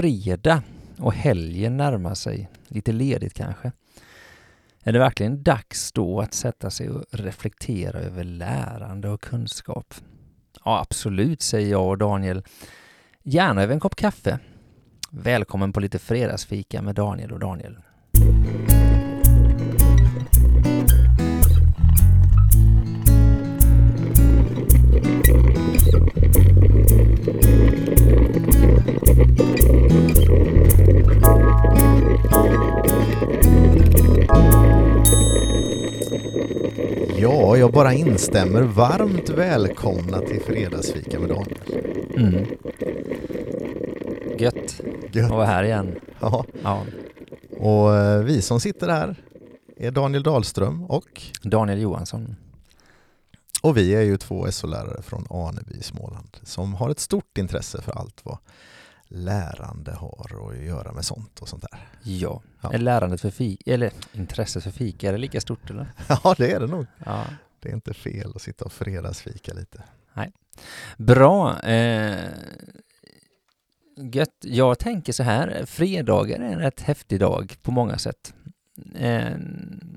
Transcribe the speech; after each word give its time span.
fredag 0.00 0.62
och 0.98 1.14
helgen 1.14 1.76
närmar 1.76 2.14
sig, 2.14 2.48
lite 2.68 2.92
ledigt 2.92 3.34
kanske. 3.34 3.72
Är 4.82 4.92
det 4.92 4.98
verkligen 4.98 5.42
dags 5.42 5.92
då 5.92 6.20
att 6.20 6.34
sätta 6.34 6.70
sig 6.70 6.90
och 6.90 7.04
reflektera 7.10 7.98
över 7.98 8.24
lärande 8.24 9.08
och 9.08 9.20
kunskap? 9.20 9.94
Ja, 10.64 10.80
absolut, 10.80 11.42
säger 11.42 11.70
jag 11.70 11.88
och 11.88 11.98
Daniel. 11.98 12.42
Gärna 13.22 13.62
över 13.62 13.74
en 13.74 13.80
kopp 13.80 13.96
kaffe. 13.96 14.38
Välkommen 15.10 15.72
på 15.72 15.80
lite 15.80 15.98
fredagsfika 15.98 16.82
med 16.82 16.94
Daniel 16.94 17.32
och 17.32 17.40
Daniel. 17.40 17.76
Ja, 37.50 37.56
jag 37.56 37.72
bara 37.72 37.92
instämmer. 37.94 38.62
Varmt 38.62 39.28
välkomna 39.28 40.20
till 40.20 40.40
Fredagsfika 40.40 41.18
med 41.20 41.28
Daniel. 41.28 41.58
Mm. 42.16 42.46
Gött 44.38 44.80
Gött. 45.12 45.24
att 45.24 45.30
vara 45.30 45.46
här 45.46 45.64
igen. 45.64 45.94
Ja, 46.20 46.44
Ja. 46.62 46.84
och 47.58 47.96
eh, 47.96 48.22
vi 48.22 48.42
som 48.42 48.60
sitter 48.60 48.88
här 48.88 49.16
är 49.76 49.90
Daniel 49.90 50.22
Dahlström 50.22 50.84
och, 50.84 51.22
Daniel 51.42 51.80
Johansson. 51.80 52.36
och 53.62 53.76
vi 53.76 53.94
är 53.94 54.02
ju 54.02 54.16
två 54.16 54.52
SO-lärare 54.52 55.02
från 55.02 55.26
Aneby 55.30 55.74
i 55.78 55.82
Småland 55.82 56.36
som 56.42 56.74
har 56.74 56.90
ett 56.90 57.00
stort 57.00 57.38
intresse 57.38 57.82
för 57.82 57.92
allt 57.98 58.20
vad 58.22 58.38
lärande 59.10 59.92
har 59.92 60.50
att 60.50 60.58
göra 60.58 60.92
med 60.92 61.04
sånt 61.04 61.38
och 61.40 61.48
sånt 61.48 61.62
där. 61.70 61.80
Ja. 62.02 62.42
Ja. 62.60 62.72
Är 62.72 62.78
lärandet 62.78 63.20
för 63.20 63.30
fika, 63.30 63.74
eller 63.74 63.92
intresset 64.12 64.64
för 64.64 64.70
fika, 64.70 65.08
är 65.08 65.12
det 65.12 65.18
lika 65.18 65.40
stort 65.40 65.70
eller? 65.70 65.92
Ja, 66.08 66.34
det 66.38 66.52
är 66.52 66.60
det 66.60 66.66
nog. 66.66 66.86
Ja. 67.04 67.24
Det 67.60 67.68
är 67.68 67.74
inte 67.74 67.94
fel 67.94 68.32
att 68.34 68.42
sitta 68.42 68.64
och 68.64 68.72
fredagsfika 68.72 69.54
lite. 69.54 69.82
Bra. 70.96 71.60
Eh, 71.60 72.28
gött. 73.96 74.36
Jag 74.40 74.78
tänker 74.78 75.12
så 75.12 75.22
här, 75.22 75.66
fredagar 75.66 76.40
är 76.40 76.52
en 76.52 76.58
rätt 76.58 76.80
häftig 76.80 77.20
dag 77.20 77.56
på 77.62 77.70
många 77.70 77.98
sätt. 77.98 78.34
Eh, 78.94 79.32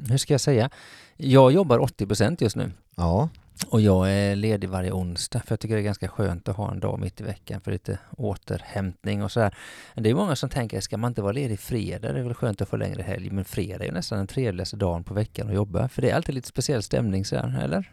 hur 0.09 0.17
ska 0.17 0.33
jag 0.33 0.41
säga? 0.41 0.69
Jag 1.17 1.51
jobbar 1.51 1.79
80% 1.79 2.37
just 2.43 2.55
nu 2.55 2.71
Ja, 2.95 3.29
och 3.69 3.81
jag 3.81 4.11
är 4.11 4.35
ledig 4.35 4.69
varje 4.69 4.91
onsdag 4.91 5.39
för 5.39 5.51
jag 5.51 5.59
tycker 5.59 5.75
det 5.75 5.81
är 5.81 5.83
ganska 5.83 6.07
skönt 6.07 6.47
att 6.49 6.55
ha 6.55 6.71
en 6.71 6.79
dag 6.79 6.99
mitt 6.99 7.21
i 7.21 7.23
veckan 7.23 7.61
för 7.61 7.71
lite 7.71 7.97
återhämtning 8.17 9.23
och 9.23 9.31
sådär. 9.31 9.55
Det 9.95 10.09
är 10.09 10.15
många 10.15 10.35
som 10.35 10.49
tänker, 10.49 10.81
ska 10.81 10.97
man 10.97 11.11
inte 11.11 11.21
vara 11.21 11.31
ledig 11.31 11.59
fredag? 11.59 12.13
Det 12.13 12.19
är 12.19 12.23
väl 12.23 12.33
skönt 12.33 12.61
att 12.61 12.69
få 12.69 12.77
längre 12.77 13.01
helg, 13.01 13.29
men 13.29 13.45
fredag 13.45 13.85
är 13.85 13.91
nästan 13.91 14.17
den 14.17 14.27
trevligaste 14.27 14.75
dagen 14.77 15.03
på 15.03 15.13
veckan 15.13 15.47
att 15.47 15.53
jobba, 15.55 15.87
för 15.87 16.01
det 16.01 16.09
är 16.09 16.15
alltid 16.15 16.35
lite 16.35 16.47
speciell 16.47 16.83
stämning 16.83 17.25
så 17.25 17.35
här, 17.35 17.63
eller? 17.63 17.89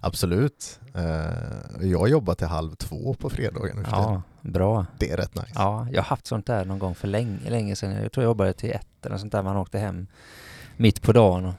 absolut. 0.00 0.80
Eh, 0.94 1.88
Jag 1.88 2.08
jobbar 2.08 2.34
till 2.34 2.46
halv 2.46 2.74
två 2.74 3.14
på 3.14 3.30
fredagen. 3.30 3.86
Ja, 3.90 4.22
bra. 4.40 4.86
Det 4.98 5.10
är 5.10 5.16
rätt 5.16 5.34
nice. 5.34 5.48
Ja, 5.54 5.88
jag 5.92 6.02
har 6.02 6.06
haft 6.08 6.26
sånt 6.26 6.46
där 6.46 6.64
någon 6.64 6.78
gång 6.78 6.94
för 6.94 7.08
länge, 7.08 7.50
länge 7.50 7.76
sedan. 7.76 7.92
Jag 8.02 8.12
tror 8.12 8.24
jag 8.24 8.28
jobbade 8.30 8.52
till 8.52 8.70
ett 8.70 9.06
eller 9.06 9.16
sånt 9.16 9.32
där, 9.32 9.42
man 9.42 9.56
åkte 9.56 9.78
hem 9.78 10.06
mitt 10.76 11.02
på 11.02 11.12
dagen. 11.12 11.52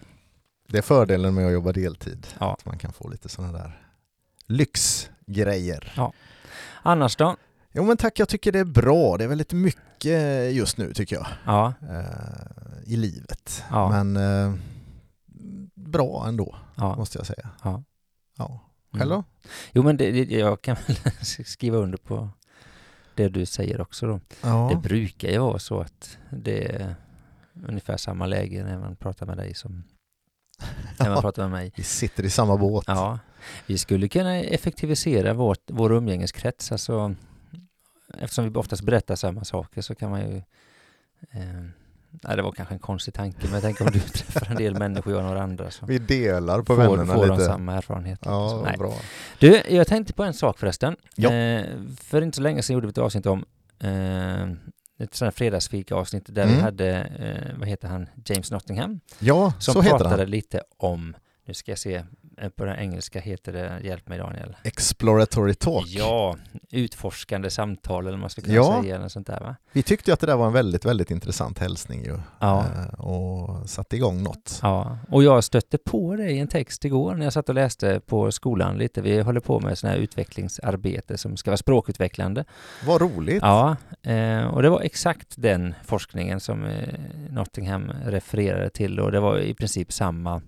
Det 0.68 0.78
är 0.78 0.82
fördelen 0.82 1.34
med 1.34 1.48
att 1.48 1.54
jobba 1.54 1.72
deltid. 1.72 2.28
ja. 2.40 2.54
Att 2.54 2.66
man 2.66 2.78
kan 2.78 2.94
få 2.94 3.10
lite 3.10 3.30
sådana 3.30 3.54
där 3.58 3.82
lyxgrejer. 4.48 5.94
Annars 6.84 7.16
då? 7.16 7.36
Jo 7.72 7.84
men 7.84 7.98
tack, 7.98 8.20
jag 8.20 8.30
tycker 8.30 8.52
det 8.52 8.60
är 8.60 8.64
bra. 8.66 9.18
Det 9.18 9.24
är 9.24 9.28
väldigt 9.28 9.54
mycket 9.54 10.54
just 10.54 10.78
nu 10.78 10.94
tycker 10.94 11.16
jag. 11.16 11.28
Ja, 11.46 11.74
Eh, 11.90 12.94
I 12.94 12.96
livet. 12.98 13.64
Ja. 13.70 13.90
Men 14.04 14.18
eh, 14.18 14.54
bra 15.74 16.26
ändå, 16.28 16.56
ja. 16.76 16.96
måste 16.96 17.18
jag 17.18 17.26
säga. 17.28 17.50
ja. 17.64 17.84
Ja. 18.38 18.46
Mm. 18.94 19.00
Själv 19.00 19.10
då? 19.10 19.24
Jo, 19.72 19.84
men 19.84 19.98
det, 19.98 20.10
jag 20.32 20.62
kan 20.62 20.78
väl 20.88 20.96
skriva 21.46 21.78
under 21.78 21.98
på 21.98 22.30
det 23.16 23.30
du 23.30 23.46
säger 23.46 23.82
också 23.82 24.08
då. 24.08 24.20
Ja. 24.42 24.70
Det 24.74 24.90
brukar 24.90 25.30
ju 25.30 25.38
vara 25.40 25.60
så 25.60 25.80
att 25.80 26.18
det 26.30 26.76
är 26.76 26.96
ungefär 27.68 27.98
samma 27.98 28.26
läge 28.26 28.64
när 28.64 28.78
man 28.80 28.96
pratar 28.96 29.26
med 29.26 29.38
dig 29.38 29.54
som 29.56 29.84
när 31.00 31.10
man 31.10 31.22
pratar 31.22 31.42
med 31.42 31.52
mig. 31.52 31.72
Vi 31.76 31.84
sitter 31.84 32.24
i 32.26 32.30
samma 32.30 32.58
båt. 32.58 32.84
Ja, 32.88 33.20
vi 33.66 33.78
skulle 33.78 34.08
kunna 34.08 34.36
effektivisera 34.36 35.34
vårt, 35.34 35.64
vår 35.68 35.92
umgängeskrets. 35.94 36.72
Alltså, 36.72 37.16
eftersom 38.20 38.50
vi 38.50 38.56
oftast 38.60 38.82
berättar 38.84 39.16
samma 39.16 39.44
saker 39.44 39.82
så 39.82 39.96
kan 39.96 40.10
man 40.10 40.22
ju... 40.22 40.38
Eh, 41.32 41.64
nej, 42.10 42.36
det 42.36 42.42
var 42.42 42.52
kanske 42.52 42.74
en 42.76 42.80
konstig 42.80 43.14
tanke, 43.14 43.38
men 43.44 43.54
jag 43.54 43.62
tänker 43.62 43.86
om 43.86 43.92
du 43.92 44.00
träffar 44.14 44.48
en 44.52 44.56
del 44.56 44.80
människor 44.80 45.12
och 45.14 45.20
jag 45.20 45.26
några 45.26 45.44
andra 45.44 45.72
så 45.72 45.86
Vi 45.86 45.98
delar 46.00 46.60
på 46.62 46.66
får, 46.66 46.78
vännerna 46.78 47.14
får 47.14 47.26
de 47.28 47.32
lite. 47.34 47.46
samma 47.46 47.74
erfarenheter. 47.74 48.30
Ja, 48.30 48.50
Så, 48.50 48.62
nej. 48.64 48.78
bra. 48.78 48.94
Du, 49.40 49.62
jag 49.70 49.88
tänkte 49.88 50.14
på 50.14 50.24
en 50.24 50.34
sak 50.34 50.60
förresten. 50.60 50.96
Ja. 51.16 51.34
Eh, 51.34 51.66
för 52.02 52.22
inte 52.22 52.36
så 52.36 52.42
länge 52.42 52.62
sedan 52.64 52.74
gjorde 52.74 52.88
vi 52.88 52.92
ett 52.92 52.98
avsnitt 52.98 53.26
om 53.26 53.46
eh, 53.80 53.90
ett 54.98 55.16
sånt 55.16 55.26
här 55.28 55.32
fredagsfika-avsnitt 55.32 56.26
där 56.28 56.46
vi 56.46 56.52
Mm. 56.52 56.64
hade, 56.64 56.90
eh, 57.04 57.60
vad 57.60 57.68
heter 57.68 57.88
han, 57.88 58.10
James 58.26 58.52
Nottingham 58.52 59.00
Ja, 59.20 59.54
som 59.60 59.74
så 59.74 59.82
heter 59.82 59.98
pratade 59.98 60.22
han. 60.22 60.30
lite 60.30 60.62
om, 60.78 61.16
nu 61.46 61.54
ska 61.54 61.72
jag 61.72 61.80
se, 61.80 62.04
på 62.56 62.66
den 62.66 62.76
engelska 62.76 63.20
heter 63.20 63.54
det, 63.54 63.80
hjälp 63.84 64.08
mig 64.08 64.18
Daniel. 64.18 64.56
Exploratory 64.64 65.54
Talk. 65.54 65.86
Ja, 65.88 66.36
utforskande 66.72 67.50
samtal 67.50 68.08
eller 68.08 68.18
man 68.18 68.30
ska 68.30 68.42
kunna 68.42 68.54
Ja. 68.56 68.82
säga 68.82 68.96
eller 68.96 69.08
sånt 69.08 69.28
där 69.28 69.40
va? 69.40 69.56
Vi 69.72 69.84
tyckte 69.84 70.12
ju 70.12 70.14
att 70.14 70.20
det 70.20 70.28
där 70.28 70.36
var 70.36 70.48
en 70.48 70.54
väldigt, 70.54 70.86
väldigt 70.86 71.12
intressant 71.12 71.60
hälsning 71.60 72.04
ju. 72.04 72.20
Ja. 72.40 72.66
Eh, 72.94 73.00
och 73.00 73.70
satte 73.70 73.96
igång 73.96 74.24
något. 74.24 74.60
Ja, 74.62 74.98
och 75.10 75.24
jag 75.24 75.44
stötte 75.44 75.78
på 75.78 76.16
det 76.16 76.32
i 76.32 76.40
en 76.40 76.48
text 76.48 76.86
igår 76.86 77.16
när 77.16 77.24
jag 77.24 77.34
satt 77.34 77.50
och 77.50 77.56
läste 77.56 78.00
på 78.06 78.32
skolan 78.32 78.78
lite. 78.78 79.02
Vi 79.02 79.22
håller 79.22 79.40
på 79.40 79.60
med 79.60 79.78
sån 79.78 79.90
här 79.90 79.98
utvecklingsarbete 79.98 81.18
som 81.18 81.38
ska 81.38 81.52
vara 81.52 81.58
språkutvecklande. 81.58 82.46
Vad 82.86 83.02
roligt. 83.02 83.42
Ja, 83.42 83.76
eh, 84.04 84.46
och 84.46 84.62
det 84.62 84.70
var 84.70 84.82
exakt 84.82 85.34
den 85.38 85.74
forskningen 85.86 86.40
som 86.40 86.64
eh, 86.64 86.88
Nottingham 87.30 87.92
refererade 88.06 88.70
till 88.70 89.00
och 89.00 89.12
det 89.12 89.20
var 89.20 89.40
i 89.40 89.54
princip 89.54 89.94
samma 89.94 90.42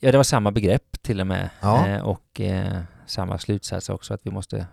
Ja, 0.00 0.12
det 0.12 0.16
var 0.16 0.24
samma 0.24 0.50
begrepp 0.50 1.02
till 1.02 1.20
och 1.20 1.26
med 1.26 1.50
Ja. 1.60 1.86
eh, 1.86 2.00
och 2.02 2.40
eh, 2.40 2.78
samma 3.06 3.38
slutsats 3.38 3.88
också 3.88 4.14
att 4.14 4.20
vi 4.22 4.30
måste 4.30 4.66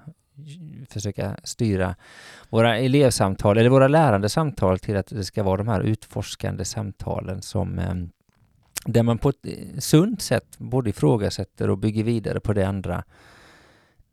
försöka 0.89 1.37
styra 1.43 1.95
våra 2.49 2.77
elevsamtal 2.77 3.57
eller 3.57 3.69
våra 3.69 3.87
lärande 3.87 4.29
samtal 4.29 4.79
till 4.79 4.97
att 4.97 5.07
det 5.07 5.23
ska 5.25 5.43
vara 5.43 5.57
de 5.57 5.67
här 5.67 5.81
utforskande 5.81 6.65
samtalen 6.65 7.41
som 7.41 7.79
eh, 7.79 7.93
där 8.85 9.03
man 9.03 9.17
på 9.17 9.29
ett 9.29 9.45
eh, 9.45 9.79
sunt 9.79 10.21
sätt 10.21 10.45
både 10.57 10.89
ifrågasätter 10.89 11.69
och 11.69 11.77
bygger 11.77 12.03
vidare 12.03 12.39
på 12.39 12.53
det 12.53 12.63
andra. 12.67 13.03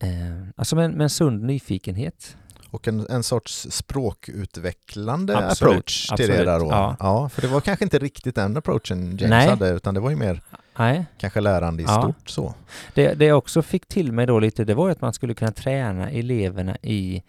Eh, 0.02 0.08
alltså 0.56 0.76
med, 0.76 0.90
med 0.90 1.02
en 1.02 1.10
sund 1.10 1.42
nyfikenhet. 1.42 2.36
Och 2.70 2.88
en, 2.88 3.06
en 3.10 3.22
sorts 3.22 3.66
språkutvecklande 3.70 5.36
Absolut, 5.38 5.70
approach 5.72 6.06
till 6.06 6.12
absolut, 6.12 6.36
det 6.38 6.44
där 6.44 6.58
då. 6.58 6.66
ja. 6.70 6.96
Ja. 7.00 7.28
för 7.28 7.42
det 7.42 7.48
var 7.48 7.60
kanske 7.60 7.84
inte 7.84 7.98
riktigt 7.98 8.34
den 8.34 8.56
approachen 8.56 9.16
James 9.16 9.30
Nej. 9.30 9.48
hade 9.48 9.68
utan 9.68 9.94
det 9.94 10.00
var 10.00 10.10
ju 10.10 10.16
mer 10.16 10.42
Nej, 10.78 11.04
kanske 11.18 11.40
lärande 11.40 11.82
i 11.82 11.86
Ja. 11.86 12.02
stort 12.02 12.28
så. 12.30 12.54
det, 12.94 13.14
det 13.14 13.24
jag 13.24 13.38
också 13.38 13.62
fick 13.62 13.86
till 13.86 14.12
mig 14.12 14.26
då 14.26 14.38
lite, 14.38 14.64
det 14.64 14.74
var 14.74 14.86
ju 14.88 14.92
att 14.92 15.00
man 15.00 15.12
skulle 15.12 15.34
kunna 15.34 15.52
träna 15.52 16.10
eleverna 16.10 16.76
i, 16.82 17.22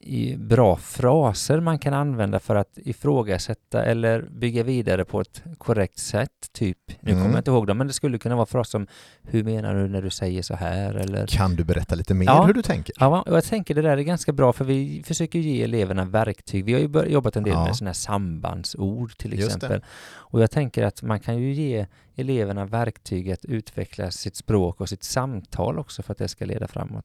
i 0.00 0.36
bra 0.36 0.76
fraser 0.76 1.60
man 1.60 1.78
kan 1.78 1.94
använda 1.94 2.40
för 2.40 2.54
att 2.56 2.78
ifrågasätta 2.78 3.84
eller 3.84 4.22
bygga 4.22 4.62
vidare 4.62 5.04
på 5.04 5.20
ett 5.20 5.42
korrekt 5.58 5.98
sätt. 5.98 6.30
Typ, 6.52 6.78
nu 7.00 7.10
Mm. 7.10 7.22
kommer 7.22 7.34
jag 7.34 7.40
inte 7.40 7.50
ihåg 7.50 7.66
dem, 7.66 7.78
men 7.78 7.86
det 7.86 7.92
skulle 7.92 8.18
kunna 8.18 8.36
vara 8.36 8.46
fraser 8.46 8.70
som 8.70 8.86
Hur 9.22 9.44
menar 9.44 9.74
du 9.74 9.88
när 9.88 10.02
du 10.02 10.10
säger 10.10 10.42
så 10.42 10.54
här? 10.54 10.94
Eller 10.94 11.26
Kan 11.26 11.56
du 11.56 11.64
berätta 11.64 11.94
lite 11.94 12.14
mer 12.14 12.26
Ja. 12.26 12.44
hur 12.46 12.54
du 12.54 12.62
tänker? 12.62 12.94
Ja, 12.98 13.22
och 13.26 13.36
jag 13.36 13.44
tänker 13.44 13.74
det 13.74 13.82
där 13.82 13.96
är 13.96 14.02
ganska 14.02 14.32
bra 14.32 14.52
för 14.52 14.64
vi 14.64 15.02
försöker 15.06 15.38
ge 15.38 15.62
eleverna 15.62 16.04
verktyg. 16.04 16.64
Vi 16.64 16.72
har 16.72 16.80
ju 16.80 17.10
jobbat 17.12 17.36
en 17.36 17.42
del 17.42 17.52
Ja. 17.52 17.64
med 17.64 17.76
sådana 17.76 17.88
här 17.88 17.94
sambandsord 17.94 19.16
till 19.18 19.32
exempel. 19.32 19.84
Och 20.10 20.42
jag 20.42 20.50
tänker 20.50 20.82
att 20.82 21.02
man 21.02 21.20
kan 21.20 21.38
ju 21.38 21.52
ge 21.52 21.86
eleverna 22.18 22.64
verktyg 22.64 23.30
att 23.30 23.44
utveckla 23.44 24.10
sitt 24.10 24.36
språk 24.36 24.80
och 24.80 24.88
sitt 24.88 25.04
samtal 25.04 25.78
också 25.78 26.02
för 26.02 26.12
att 26.12 26.18
det 26.18 26.28
ska 26.28 26.44
leda 26.44 26.68
framåt. 26.68 27.04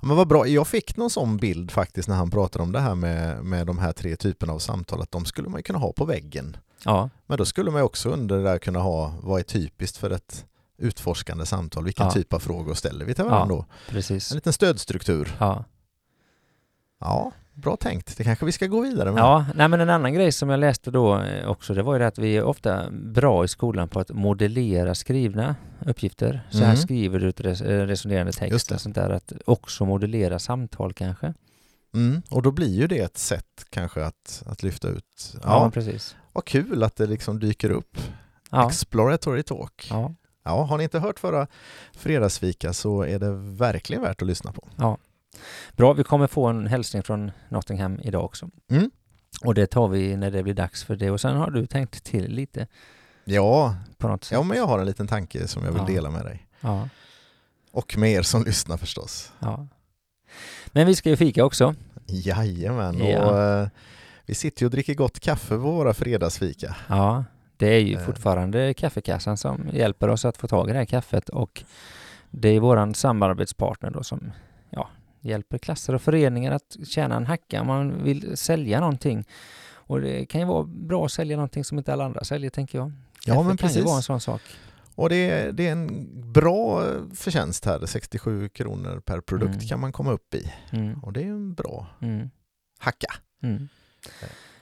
Ja, 0.00 0.06
men 0.06 0.16
vad 0.16 0.28
bra, 0.28 0.46
jag 0.46 0.66
fick 0.66 0.96
någon 0.96 1.10
sån 1.10 1.36
bild 1.36 1.70
faktiskt 1.70 2.08
när 2.08 2.16
han 2.16 2.30
pratade 2.30 2.62
om 2.62 2.72
det 2.72 2.80
här 2.80 2.94
med, 2.94 3.44
med 3.44 3.66
de 3.66 3.78
här 3.78 3.92
tre 3.92 4.16
typerna 4.16 4.52
av 4.52 4.58
samtal, 4.58 5.02
att 5.02 5.10
de 5.10 5.24
skulle 5.24 5.48
man 5.48 5.62
kunna 5.62 5.78
ha 5.78 5.92
på 5.92 6.04
väggen. 6.04 6.56
Ja, 6.84 7.10
Men 7.26 7.38
då 7.38 7.44
skulle 7.44 7.70
man 7.70 7.82
också 7.82 8.08
under 8.08 8.36
det 8.36 8.42
där 8.42 8.58
kunna 8.58 8.78
ha, 8.78 9.14
vad 9.22 9.40
är 9.40 9.44
typiskt 9.44 9.96
för 9.96 10.10
ett 10.10 10.44
utforskande 10.78 11.46
samtal? 11.46 11.84
Vilken 11.84 12.06
Ja. 12.06 12.12
typ 12.12 12.32
av 12.32 12.38
frågor 12.38 12.74
ställer 12.74 13.04
vi 13.04 13.14
till 13.14 13.24
varandra 13.24 13.56
då? 13.56 13.64
precis. 13.88 14.30
En 14.30 14.34
liten 14.34 14.52
stödstruktur. 14.52 15.36
Ja. 15.40 15.64
Ja, 17.00 17.32
bra 17.60 17.76
tänkt. 17.76 18.16
Det 18.16 18.24
kanske 18.24 18.46
vi 18.46 18.52
ska 18.52 18.66
gå 18.66 18.80
vidare 18.80 19.12
med. 19.12 19.20
ja, 19.20 19.46
nej 19.54 19.68
men 19.68 19.80
en 19.80 19.90
annan 19.90 20.14
grej 20.14 20.32
som 20.32 20.48
jag 20.50 20.60
läste 20.60 20.90
då 20.90 21.18
eh, 21.20 21.48
också, 21.48 21.74
det 21.74 21.82
var 21.82 21.92
ju 21.92 21.98
det 21.98 22.06
att 22.06 22.18
vi 22.18 22.36
är 22.36 22.42
ofta 22.42 22.90
bra 22.90 23.44
i 23.44 23.48
skolan 23.48 23.88
på 23.88 24.00
att 24.00 24.10
modellera 24.10 24.94
skrivna 24.94 25.56
uppgifter. 25.86 26.46
Så 26.50 26.58
här 26.58 26.64
Mm. 26.64 26.76
skriver 26.76 27.18
du 27.18 27.28
ett 27.28 27.40
res- 27.40 27.62
eh, 27.62 27.86
resonerande 27.86 28.32
text 28.32 28.70
och 28.72 28.80
sånt 28.80 28.94
där. 28.94 29.10
Att 29.10 29.32
också 29.44 29.84
modellera 29.84 30.38
samtal 30.38 30.92
kanske. 30.92 31.34
Mm, 31.94 32.22
och 32.30 32.42
då 32.42 32.50
blir 32.50 32.74
ju 32.80 32.86
det 32.86 32.98
ett 32.98 33.18
sätt 33.18 33.64
kanske 33.70 34.04
att, 34.04 34.42
att 34.46 34.62
lyfta 34.62 34.88
ut. 34.88 35.34
Ja, 35.34 35.40
Ja, 35.44 35.70
precis. 35.70 36.16
vad 36.32 36.44
kul 36.44 36.82
att 36.82 36.96
det 36.96 37.06
liksom 37.06 37.38
dyker 37.40 37.70
upp. 37.70 37.98
Ja, 38.50 38.66
Exploratory 38.68 39.42
Talk. 39.42 39.86
ja, 39.90 40.14
Ja, 40.44 40.62
har 40.64 40.76
ni 40.78 40.82
inte 40.84 40.98
hört 40.98 41.18
förra 41.18 41.46
fredagsfika 41.96 42.72
så 42.72 43.02
är 43.02 43.18
det 43.18 43.30
verkligen 43.56 44.02
värt 44.02 44.22
att 44.22 44.28
lyssna 44.28 44.52
på. 44.52 44.68
Bra. 45.76 45.92
Vi 45.92 46.04
kommer 46.04 46.26
få 46.26 46.46
en 46.46 46.66
hälsning 46.66 47.02
från 47.02 47.30
Nottingham 47.48 48.00
idag 48.02 48.24
också. 48.24 48.48
Mm. 48.70 48.90
Och 49.44 49.54
det 49.54 49.66
tar 49.66 49.88
vi 49.88 50.16
när 50.16 50.30
det 50.30 50.42
blir 50.42 50.54
dags 50.54 50.84
för 50.84 50.96
det. 50.96 51.10
Och 51.10 51.20
sen 51.20 51.36
har 51.36 51.50
du 51.50 51.66
tänkt 51.66 52.04
till 52.04 52.32
lite 52.32 52.66
Ja, 53.24 53.76
på 53.96 54.08
något 54.08 54.24
sätt. 54.24 54.32
ja, 54.32 54.42
men 54.42 54.56
jag 54.56 54.66
har 54.66 54.78
en 54.78 54.86
liten 54.86 55.06
tanke 55.06 55.48
som 55.48 55.64
jag 55.64 55.72
vill 55.72 55.82
Ja. 55.88 55.94
dela 55.94 56.10
med 56.10 56.24
dig. 56.24 56.46
Ja, 56.60 56.88
Och 57.72 57.98
med 57.98 58.10
er 58.12 58.22
som 58.22 58.44
lyssnar 58.44 58.76
förstås. 58.76 59.32
ja. 59.38 59.66
Men 60.66 60.86
vi 60.86 60.94
ska 60.96 61.10
ju 61.10 61.16
fika 61.16 61.44
också. 61.44 61.74
Jajamän, 62.06 62.98
Ja. 62.98 63.24
och 63.24 63.40
eh, 63.42 63.68
vi 64.26 64.34
sitter 64.34 64.62
ju 64.62 64.66
och 64.66 64.70
dricker 64.70 64.94
gott 64.94 65.20
kaffe 65.20 65.48
på 65.48 65.56
våra 65.56 65.94
fredagsfika. 65.94 66.76
Ja, 66.88 67.24
det 67.56 67.66
är 67.66 67.78
ju 67.80 67.94
Eh. 67.94 68.00
fortfarande 68.04 68.74
kaffekassan 68.74 69.36
som 69.36 69.68
hjälper 69.72 70.08
oss 70.08 70.24
att 70.24 70.36
få 70.36 70.48
tag 70.48 70.68
i 70.68 70.72
det 70.72 70.78
här 70.78 70.84
kaffet 70.84 71.28
och 71.28 71.64
det 72.30 72.48
är 72.48 72.60
våran 72.60 72.94
samarbetspartner 72.94 73.90
då 73.90 74.02
som 74.02 74.32
ja, 74.70 74.88
hjälper 75.28 75.58
klasser 75.58 75.94
och 75.94 76.02
föreningar 76.02 76.52
att 76.52 76.76
tjäna 76.88 77.16
en 77.16 77.26
hacka 77.26 77.64
man 77.64 78.04
vill 78.04 78.36
sälja 78.36 78.80
någonting. 78.80 79.24
Och 79.74 80.00
det 80.00 80.26
kan 80.26 80.40
ju 80.40 80.46
vara 80.46 80.64
bra 80.64 81.04
att 81.04 81.12
sälja 81.12 81.36
någonting 81.36 81.64
som 81.64 81.78
inte 81.78 81.92
alla 81.92 82.04
andra 82.04 82.24
säljer, 82.24 82.50
tänker 82.50 82.78
jag. 82.78 82.92
Ja, 83.24 83.34
Kaffe 83.34 83.46
men 83.48 83.56
kan 83.56 83.68
ju 83.68 83.74
precis. 83.74 83.84
vara 83.84 83.96
en 83.96 84.02
sån 84.02 84.20
sak. 84.20 84.40
Och 84.94 85.08
det 85.08 85.30
är, 85.30 85.52
det 85.52 85.66
är 85.68 85.72
en 85.72 86.06
bra 86.32 86.84
förtjänst 87.14 87.64
här, 87.64 87.86
67 87.86 88.48
kronor 88.48 89.00
per 89.00 89.20
produkt 89.20 89.54
Mm. 89.54 89.66
kan 89.68 89.80
man 89.80 89.92
komma 89.92 90.12
upp 90.12 90.34
i. 90.34 90.52
Mm, 90.70 90.98
Och 91.04 91.12
det 91.12 91.22
är 91.22 91.26
en 91.26 91.54
bra 91.54 91.86
mm, 92.00 92.30
hacka. 92.78 93.14
mm. 93.42 93.68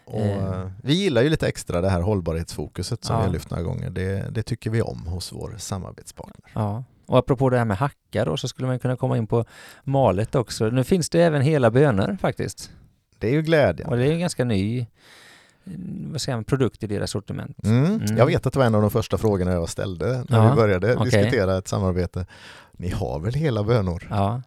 Och 0.04 0.20
Eh. 0.20 0.60
eh, 0.60 0.70
Vi 0.82 0.94
gillar 0.94 1.22
ju 1.22 1.28
lite 1.28 1.48
extra 1.48 1.80
det 1.80 1.88
här 1.90 2.00
hållbarhetsfokuset 2.00 3.04
som 3.04 3.14
Ja. 3.14 3.20
vi 3.20 3.26
har 3.26 3.32
lyft 3.32 3.50
några 3.50 3.62
gånger. 3.62 3.90
Det, 3.90 4.28
det 4.30 4.42
tycker 4.42 4.70
vi 4.70 4.82
om 4.82 5.06
hos 5.06 5.32
vår 5.32 5.54
samarbetspartner. 5.58 6.50
Ja. 6.54 6.84
Och 7.06 7.18
apropå 7.18 7.50
det 7.50 7.58
här 7.58 7.64
med 7.64 7.76
hacka 7.76 8.24
då, 8.24 8.36
så 8.36 8.48
skulle 8.48 8.68
man 8.68 8.78
kunna 8.78 8.96
komma 8.96 9.16
in 9.16 9.26
på 9.26 9.44
malet 9.84 10.34
också. 10.34 10.66
Nu 10.70 10.84
finns 10.84 11.10
det 11.10 11.22
även 11.22 11.42
hela 11.42 11.70
bönor 11.70 12.16
faktiskt. 12.20 12.70
Det 13.18 13.28
är 13.28 13.32
ju 13.32 13.42
glädjen. 13.42 13.88
Och 13.88 13.96
det 13.96 14.06
är 14.08 14.12
en 14.12 14.20
ganska 14.20 14.44
ny 14.44 14.86
mm, 15.66 16.08
vad 16.12 16.20
säger 16.20 16.36
man, 16.36 16.44
produkt 16.44 16.82
i 16.82 16.86
deras 16.86 17.10
sortiment. 17.10 17.56
Mm. 17.64 17.84
Mm. 17.84 18.16
Jag 18.16 18.26
vet 18.26 18.46
att 18.46 18.52
det 18.52 18.58
var 18.58 18.66
en 18.66 18.74
av 18.74 18.80
de 18.82 18.90
första 18.90 19.18
frågorna 19.18 19.52
jag 19.52 19.68
ställde 19.68 20.24
när 20.28 20.38
Ja, 20.38 20.50
vi 20.50 20.56
började 20.56 20.96
okej. 20.96 21.04
diskutera 21.10 21.58
ett 21.58 21.68
samarbete. 21.68 22.26
Ni 22.72 22.88
har 22.90 23.20
väl 23.20 23.34
hela 23.34 23.64
bönor? 23.64 24.06
Ja. 24.10 24.42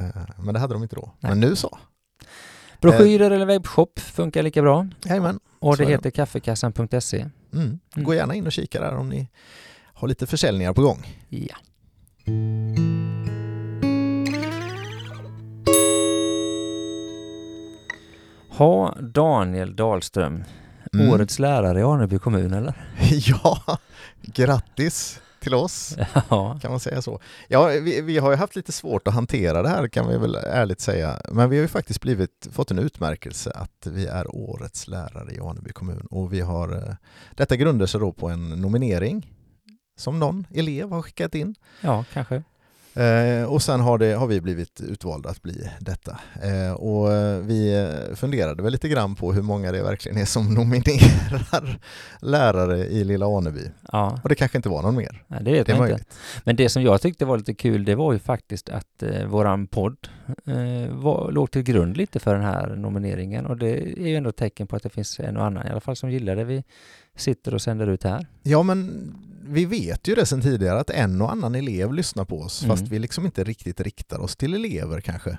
Eh, 0.00 0.06
Men 0.38 0.54
det 0.54 0.60
hade 0.60 0.74
de 0.74 0.82
inte 0.82 0.96
då. 0.96 1.10
Nej. 1.20 1.30
Men 1.32 1.40
nu 1.40 1.56
så. 1.56 1.78
Broschyrer 2.80 3.30
eller 3.30 3.46
webbshop 3.46 3.98
funkar 3.98 4.42
lika 4.42 4.62
bra. 4.62 4.88
Jajamän. 5.04 5.40
Och 5.58 5.74
Så 5.74 5.78
det 5.78 5.84
är 5.84 5.86
det. 5.86 5.92
heter 5.92 6.10
kaffekassan.se. 6.10 7.20
Mm. 7.20 7.64
Mm. 7.64 7.78
Gå 7.94 8.14
gärna 8.14 8.34
in 8.34 8.46
och 8.46 8.52
kika 8.52 8.80
där 8.80 8.94
om 8.96 9.08
ni 9.08 9.28
har 10.02 10.08
lite 10.08 10.26
försäljningar 10.26 10.72
på 10.72 10.82
gång. 10.82 11.06
Ja. 11.28 11.56
Ha 18.48 18.94
Daniel 19.00 19.76
Dahlström, 19.76 20.44
Mm. 20.94 21.10
årets 21.10 21.38
lärare 21.38 21.80
i 21.80 21.82
Aneby 21.82 22.18
kommun 22.18 22.52
eller? 22.52 22.74
ja, 23.10 23.78
grattis 24.22 25.20
till 25.40 25.54
oss. 25.54 25.96
Ja. 26.28 26.58
Kan 26.62 26.70
man 26.70 26.80
säga 26.80 27.02
så? 27.02 27.20
Ja, 27.48 27.66
vi, 27.66 28.00
vi 28.00 28.18
har 28.18 28.30
ju 28.30 28.36
haft 28.36 28.56
lite 28.56 28.72
svårt 28.72 29.08
att 29.08 29.14
hantera 29.14 29.62
det 29.62 29.68
här 29.68 29.88
kan 29.88 30.08
vi 30.08 30.18
väl 30.18 30.34
ärligt 30.34 30.80
säga. 30.80 31.20
Men 31.30 31.50
vi 31.50 31.56
har 31.56 31.62
ju 31.62 31.68
faktiskt 31.68 32.00
blivit, 32.00 32.48
fått 32.52 32.70
en 32.70 32.78
utmärkelse 32.78 33.50
att 33.50 33.86
vi 33.86 34.06
är 34.06 34.36
årets 34.36 34.88
lärare 34.88 35.32
i 35.34 35.40
Aneby 35.40 35.72
kommun. 35.72 36.06
Och 36.10 36.32
vi 36.32 36.40
har, 36.40 36.72
eh, 36.88 36.94
detta 37.36 37.56
grundar 37.56 37.86
sig 37.86 38.00
då 38.00 38.12
på 38.12 38.28
en 38.28 38.48
nominering 38.48 39.31
som 40.02 40.18
någon 40.18 40.46
elev 40.54 40.90
har 40.90 41.02
skickat 41.02 41.34
in. 41.34 41.54
ja, 41.80 42.04
kanske. 42.12 42.42
Eh, 42.94 43.44
och 43.44 43.62
sen 43.62 43.80
har, 43.80 43.98
det, 43.98 44.14
har 44.14 44.26
vi 44.26 44.40
blivit 44.40 44.80
utvalda 44.80 45.28
att 45.30 45.42
bli 45.42 45.70
detta. 45.80 46.20
Eh, 46.42 46.72
och 46.72 47.12
eh, 47.12 47.38
vi 47.40 47.74
eh, 48.08 48.14
funderade 48.14 48.62
väl 48.62 48.72
lite 48.72 48.88
grann 48.88 49.14
på 49.14 49.32
hur 49.32 49.42
många 49.42 49.72
det 49.72 49.82
verkligen 49.82 50.18
är 50.18 50.24
som 50.24 50.54
nominerar 50.54 51.78
lärare 52.20 52.78
i 52.86 53.04
lilla 53.04 53.26
Aneby. 53.38 53.70
Ja, 53.92 54.20
Och 54.22 54.28
det 54.28 54.34
kanske 54.34 54.58
inte 54.58 54.68
var 54.68 54.82
någon 54.82 54.96
mer. 54.96 55.24
nej, 55.26 55.40
det 55.44 55.52
vet 55.52 55.66
Det 55.66 55.72
är 55.72 55.76
man 55.76 55.86
inte. 55.86 55.92
möjligt. 55.92 56.14
Men 56.44 56.56
det 56.56 56.68
som 56.68 56.82
jag 56.82 57.00
tyckte 57.00 57.24
var 57.24 57.38
lite 57.38 57.54
kul, 57.54 57.84
det 57.84 57.94
var 57.94 58.12
ju 58.12 58.18
faktiskt 58.18 58.68
att 58.68 59.02
eh, 59.02 59.26
våran 59.26 59.66
podd 59.66 60.08
eh, 60.46 60.94
var, 60.94 61.30
låg 61.32 61.50
till 61.50 61.62
grund 61.62 61.96
lite 61.96 62.18
för 62.20 62.34
den 62.34 62.44
här 62.44 62.76
nomineringen 62.76 63.46
och 63.46 63.56
det 63.56 63.70
är 64.02 64.06
ju 64.08 64.16
ändå 64.16 64.30
ett 64.30 64.36
tecken 64.36 64.66
på 64.66 64.76
att 64.76 64.82
det 64.82 64.90
finns 64.90 65.20
en 65.20 65.36
och 65.36 65.44
annan 65.46 65.66
i 65.66 65.70
alla 65.70 65.80
fall 65.80 65.96
som 65.96 66.10
gillar 66.10 66.36
det 66.36 66.44
vi 66.44 66.64
sitter 67.16 67.54
och 67.54 67.62
sänder 67.62 67.86
ut 67.86 68.04
här. 68.04 68.26
Ja, 68.42 68.62
men 68.62 69.14
vi 69.44 69.64
vet 69.64 70.08
ju 70.08 70.14
det 70.14 70.26
sedan 70.26 70.40
tidigare 70.40 70.80
att 70.80 70.90
en 70.90 71.20
och 71.22 71.32
annan 71.32 71.54
elev 71.54 71.92
lyssnar 71.92 72.24
på 72.24 72.40
oss 72.40 72.62
Mm. 72.62 72.76
fast 72.76 72.92
vi 72.92 72.98
liksom 72.98 73.24
inte 73.26 73.44
riktigt 73.44 73.80
riktar 73.80 74.18
oss 74.18 74.36
till 74.36 74.54
elever 74.54 75.00
kanske. 75.00 75.38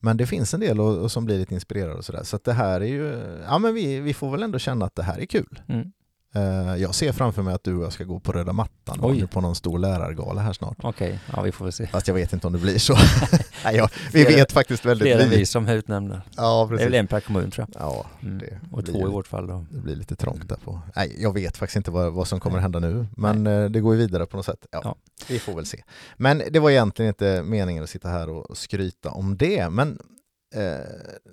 Men 0.00 0.16
det 0.16 0.26
finns 0.26 0.54
en 0.54 0.60
del 0.60 0.80
och, 0.80 0.98
och 0.98 1.12
som 1.12 1.24
blir 1.24 1.38
lite 1.38 1.54
inspirerade 1.54 1.94
och 1.94 2.04
sådär. 2.04 2.22
Så 2.22 2.36
att 2.36 2.44
det 2.44 2.52
här 2.52 2.80
är 2.80 2.84
ju, 2.86 3.22
ja 3.46 3.58
men 3.58 3.74
vi, 3.74 4.00
vi 4.00 4.14
får 4.14 4.30
väl 4.30 4.42
ändå 4.42 4.58
känna 4.58 4.84
att 4.86 4.94
det 4.94 5.02
här 5.02 5.18
är 5.18 5.26
kul. 5.26 5.60
Mm. 5.68 5.92
Eh, 6.34 6.76
jag 6.76 6.94
ser 6.94 7.12
framför 7.12 7.42
mig 7.42 7.54
att 7.54 7.64
du 7.64 7.76
och 7.76 7.84
jag 7.84 7.92
ska 7.92 8.04
gå 8.04 8.20
på 8.20 8.32
röda 8.32 8.52
mattan 8.52 8.98
Oj. 9.02 9.26
på 9.26 9.40
någon 9.40 9.54
stor 9.54 9.78
lärargala 9.78 10.40
här 10.40 10.52
snart. 10.52 10.76
Okej, 10.82 11.20
ja 11.34 11.42
vi 11.42 11.52
får 11.52 11.64
väl 11.64 11.72
se. 11.72 11.86
Fast 11.86 12.08
jag 12.08 12.14
vet 12.14 12.32
inte 12.32 12.46
om 12.46 12.52
det 12.52 12.58
blir 12.58 12.78
så. 12.78 12.96
Nej, 13.64 13.76
ja, 13.76 13.88
vi 14.12 14.24
vet 14.24 14.52
faktiskt 14.52 14.84
väldigt 14.84 15.08
Fler 15.08 15.18
än 15.24 15.30
vi 15.30 15.36
lite. 15.36 15.50
som 15.50 15.68
är 15.68 15.74
utnämnda. 15.74 16.22
Ja, 16.36 16.42
Det 16.42 16.74
är 16.74 16.78
väl 16.78 16.78
precis. 16.78 16.94
en 17.00 17.06
per 17.06 17.20
kommun 17.20 17.50
tror 17.50 17.66
jag. 17.72 17.82
Ja, 17.82 18.06
Mm. 18.22 18.38
det 18.38 18.58
Och 18.72 18.82
blir 18.82 18.92
två 18.92 19.08
i 19.08 19.10
vårt 19.10 19.26
fall 19.26 19.46
då. 19.46 19.66
det 19.70 19.78
blir 19.80 19.96
lite 19.96 20.16
trångt 20.16 20.48
där 20.48 20.56
på. 20.64 20.80
Nej, 20.96 21.16
jag 21.18 21.32
vet 21.34 21.56
faktiskt 21.56 21.76
inte 21.76 21.90
vad, 21.90 22.12
vad 22.12 22.28
som 22.28 22.40
kommer 22.40 22.58
hända 22.58 22.78
nu, 22.78 23.06
men 23.16 23.46
eh, 23.46 23.64
det 23.70 23.80
går 23.80 23.94
ju 23.94 24.00
vidare 24.00 24.26
på 24.26 24.36
något 24.36 24.46
sätt. 24.46 24.66
Ja, 24.70 24.80
Ja. 24.84 24.94
Vi 25.28 25.38
får 25.38 25.54
väl 25.54 25.66
se. 25.66 25.82
Men 26.16 26.42
det 26.50 26.58
var 26.60 26.70
egentligen 26.70 27.08
inte 27.08 27.42
meningen 27.42 27.84
att 27.84 27.90
sitta 27.90 28.08
här 28.08 28.28
och 28.30 28.56
skryta 28.56 29.10
om 29.10 29.36
det, 29.36 29.70
men 29.70 29.98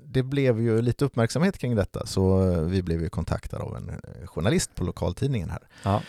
det 0.06 0.24
blev 0.24 0.62
ju 0.62 0.82
lite 0.82 1.06
uppmärksamhet 1.06 1.58
kring 1.58 1.76
detta, 1.76 2.06
så 2.06 2.52
eh, 2.52 2.62
vi 2.62 2.82
blev 2.84 3.02
ju 3.02 3.10
kontaktade 3.10 3.64
av 3.64 3.76
en 3.78 3.90
eh, 3.90 4.28
journalist 4.28 4.76
på 4.76 4.84
lokaltidningen 4.84 5.50
här 5.50 5.68
Ja. 5.84 6.02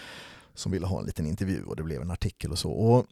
som 0.54 0.72
ville 0.72 0.86
ha 0.86 1.00
en 1.00 1.06
liten 1.06 1.26
intervju 1.26 1.64
och 1.64 1.76
det 1.76 1.82
blev 1.82 2.02
en 2.02 2.10
artikel 2.10 2.50
och 2.50 2.58
så. 2.58 2.70
Och 2.72 3.06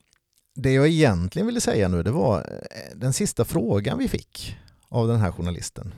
det 0.54 0.72
jag 0.72 0.88
egentligen 0.88 1.46
ville 1.46 1.60
säga 1.60 1.88
nu, 1.88 2.02
det 2.02 2.10
var 2.10 2.38
eh, 2.38 2.96
den 2.96 3.12
sista 3.12 3.44
frågan 3.44 3.98
vi 3.98 4.08
fick 4.08 4.56
av 4.88 5.08
den 5.08 5.20
här 5.20 5.32
journalisten 5.32 5.94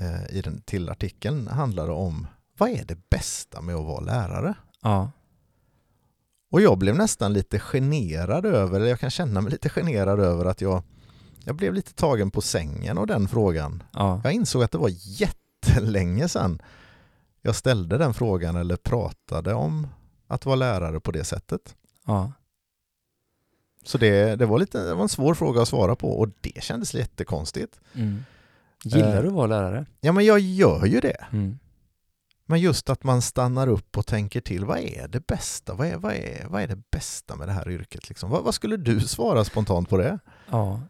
eh, 0.00 0.36
i 0.36 0.40
den, 0.42 0.60
till 0.60 0.88
artikeln 0.88 1.46
handlade 1.48 1.92
om 1.92 2.26
vad 2.58 2.70
är 2.70 2.84
det 2.84 2.98
bästa 3.10 3.60
med 3.60 3.74
att 3.74 3.84
vara 3.86 4.00
lärare? 4.00 4.54
Ja. 4.82 5.10
Och 6.50 6.60
jag 6.60 6.78
blev 6.78 6.96
nästan 6.96 7.32
lite 7.32 7.58
generad 7.58 8.46
över, 8.46 8.80
eller 8.80 8.88
jag 8.90 9.00
kan 9.00 9.10
känna 9.10 9.40
mig 9.40 9.52
lite 9.52 9.68
generad 9.68 10.20
över 10.20 10.44
att 10.44 10.60
jag, 10.60 10.82
jag 11.46 11.56
blev 11.56 11.74
lite 11.74 11.92
tagen 11.94 12.30
på 12.30 12.40
sängen 12.40 12.98
av 12.98 13.06
den 13.06 13.28
frågan. 13.28 13.82
Ja. 13.92 14.20
Jag 14.24 14.32
insåg 14.32 14.62
att 14.62 14.70
det 14.70 14.78
var 14.78 14.90
jättelänge 14.92 16.28
sedan 16.28 16.62
jag 17.42 17.54
ställde 17.56 17.98
den 17.98 18.14
frågan 18.14 18.56
eller 18.56 18.76
pratade 18.76 19.54
om 19.54 19.86
att 20.26 20.46
vara 20.46 20.56
lärare 20.56 21.00
på 21.00 21.10
det 21.12 21.24
sättet. 21.24 21.74
Ja. 22.06 22.32
Så 23.84 23.98
det, 23.98 24.36
det, 24.36 24.46
var 24.46 24.58
lite, 24.58 24.82
det 24.84 24.94
var 24.94 25.02
en 25.02 25.08
svår 25.08 25.34
fråga 25.34 25.62
att 25.62 25.68
svara 25.68 25.96
på 25.96 26.10
och 26.18 26.28
det 26.40 26.62
kändes 26.62 26.94
jättekonstigt. 26.94 27.80
Mm. 27.94 28.24
Gillar 28.84 29.16
Eh. 29.16 29.22
du 29.22 29.28
att 29.28 29.34
vara 29.34 29.46
lärare? 29.46 29.86
Ja 30.00 30.12
men 30.12 30.24
jag 30.24 30.38
gör 30.40 30.86
ju 30.86 31.00
det. 31.00 31.26
Mm. 31.32 31.58
Men 32.48 32.60
just 32.60 32.90
att 32.90 33.04
man 33.04 33.22
stannar 33.22 33.68
upp 33.68 33.98
och 33.98 34.06
tänker 34.06 34.40
till, 34.40 34.64
vad 34.64 34.78
är 34.78 35.08
det 35.08 35.26
bästa? 35.26 35.74
Vad 35.74 35.86
är, 35.86 35.96
vad 35.96 36.12
är, 36.12 36.46
vad 36.48 36.62
är 36.62 36.66
det 36.68 36.82
bästa 36.90 37.36
med 37.36 37.48
det 37.48 37.52
här 37.52 37.70
yrket? 37.70 38.08
Liksom? 38.08 38.30
Vad, 38.30 38.44
vad 38.44 38.54
skulle 38.54 38.76
du 38.76 39.00
svara 39.00 39.44
spontant 39.44 39.88
på 39.88 39.96
det? 39.96 40.18
Ja. 40.50 40.80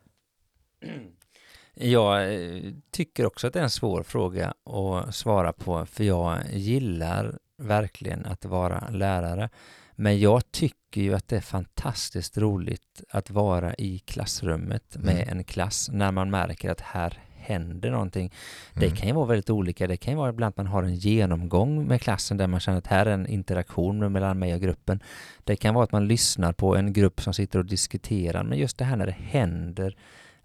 Jag 1.74 2.34
eh, 2.34 2.62
tycker 2.90 3.26
också 3.26 3.46
att 3.46 3.52
det 3.52 3.58
är 3.58 3.62
en 3.64 3.70
svår 3.70 4.02
fråga 4.02 4.54
att 4.64 5.14
svara 5.14 5.52
på 5.52 5.86
för 5.86 6.04
jag 6.04 6.38
gillar 6.52 7.38
verkligen 7.58 8.26
att 8.26 8.44
vara 8.44 8.88
lärare. 8.90 9.48
Men 9.92 10.20
jag 10.20 10.52
tycker 10.52 11.00
ju 11.00 11.14
att 11.14 11.28
det 11.28 11.36
är 11.36 11.40
fantastiskt 11.40 12.38
roligt 12.38 13.02
att 13.10 13.30
vara 13.30 13.74
i 13.74 13.98
klassrummet 13.98 14.96
med 14.98 15.14
Mm. 15.22 15.38
en 15.38 15.44
klass 15.44 15.88
när 15.92 16.12
man 16.12 16.30
märker 16.30 16.70
att 16.70 16.80
här 16.80 17.18
händer 17.36 17.90
någonting. 17.90 18.32
Det 18.74 18.84
Mm. 18.86 18.96
kan 18.96 19.08
ju 19.08 19.14
vara 19.14 19.26
väldigt 19.26 19.50
olika. 19.50 19.86
Det 19.86 19.96
kan 19.96 20.12
ju 20.12 20.18
vara 20.18 20.30
ibland 20.30 20.48
att 20.50 20.56
man 20.56 20.66
har 20.66 20.82
en 20.82 20.94
genomgång 20.94 21.86
med 21.86 22.02
klassen 22.02 22.36
där 22.36 22.46
man 22.46 22.60
känner 22.60 22.78
att 22.78 22.86
här 22.86 23.06
är 23.06 23.10
en 23.10 23.26
interaktion 23.26 24.12
mellan 24.12 24.38
mig 24.38 24.54
och 24.54 24.60
gruppen. 24.60 25.02
Det 25.44 25.56
kan 25.56 25.74
vara 25.74 25.84
att 25.84 25.92
man 25.92 26.08
lyssnar 26.08 26.52
på 26.52 26.76
en 26.76 26.92
grupp 26.92 27.20
som 27.20 27.34
sitter 27.34 27.58
och 27.58 27.66
diskuterar. 27.66 28.42
Men 28.44 28.58
just 28.58 28.78
det 28.78 28.84
här 28.84 28.96
när 28.96 29.06
det 29.06 29.16
händer 29.20 29.96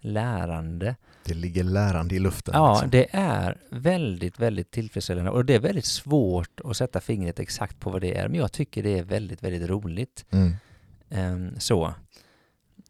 lärande. 0.04 0.96
Det 1.24 1.34
ligger 1.34 1.64
lärande 1.64 2.14
i 2.14 2.18
luften. 2.18 2.54
Ja, 2.56 2.72
liksom. 2.72 2.90
det 2.90 3.06
är 3.12 3.56
väldigt, 3.70 4.38
väldigt 4.38 4.70
tillfredsställande 4.70 5.30
och 5.30 5.44
det 5.44 5.54
är 5.54 5.60
väldigt 5.60 5.84
svårt 5.84 6.60
att 6.64 6.76
sätta 6.76 7.00
fingret 7.00 7.40
exakt 7.40 7.80
på 7.80 7.90
vad 7.90 8.00
det 8.00 8.18
är. 8.18 8.28
Men 8.28 8.40
jag 8.40 8.52
tycker 8.52 8.82
det 8.82 8.98
är 8.98 9.02
väldigt, 9.02 9.42
väldigt 9.42 9.68
roligt. 9.68 10.24
Mm. 10.30 10.52
Ehm, 11.10 11.60
så. 11.60 11.94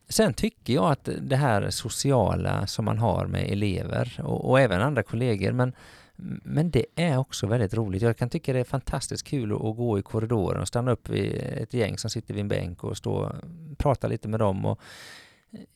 Sen 0.09 0.35
tycker 0.35 0.75
jag 0.75 0.93
att 0.93 1.09
det 1.23 1.37
här 1.37 1.71
sociala 1.71 2.67
som 2.67 2.85
man 2.85 2.99
har 2.99 3.27
med 3.27 3.51
elever 3.51 4.21
och, 4.25 4.51
och 4.51 4.61
även 4.61 4.81
andra 4.81 5.03
kollegor, 5.03 5.53
men, 5.53 5.73
men 6.45 6.71
det 6.71 6.87
är 6.97 7.19
också 7.19 7.47
väldigt 7.47 7.75
roligt. 7.75 8.03
Jag 8.03 8.17
kan 8.17 8.31
tycka 8.31 8.53
det 8.53 8.61
är 8.61 8.65
fantastiskt 8.65 9.27
kul 9.27 9.53
att, 9.53 9.65
att 9.65 9.77
gå 9.77 9.99
i 9.99 10.03
korridoren 10.03 10.61
och 10.61 10.69
stanna 10.69 10.91
upp 10.91 11.09
vid 11.09 11.33
ett 11.35 11.75
gäng 11.75 11.99
som 11.99 12.11
sitter 12.11 12.35
vid 12.35 12.41
en 12.41 12.49
bänk 12.49 12.85
och 12.85 12.97
stå 12.97 13.13
och 13.13 13.33
prata 13.79 14.09
lite 14.09 14.29
med 14.29 14.41
dem. 14.41 14.65
Och 14.65 14.81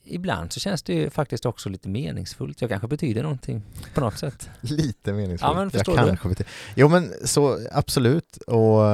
ibland 0.04 0.52
så 0.52 0.60
känns 0.60 0.82
det 0.82 0.94
ju 0.94 1.10
faktiskt 1.10 1.46
också 1.46 1.68
lite 1.68 1.88
meningsfullt. 1.88 2.60
Jag 2.60 2.70
kanske 2.70 2.88
betyder 2.88 3.22
någonting 3.22 3.62
på 3.94 4.00
något 4.00 4.18
sätt. 4.18 4.50
lite 4.60 5.12
meningsfullt. 5.12 5.52
Ja, 5.54 5.54
men 5.54 5.70
förstår 5.70 5.96
jag 5.96 6.04
du? 6.04 6.08
kanske 6.08 6.28
betyder. 6.28 6.52
Jo 6.74 6.88
men 6.88 7.12
så 7.24 7.68
absolut. 7.72 8.36
Och 8.36 8.84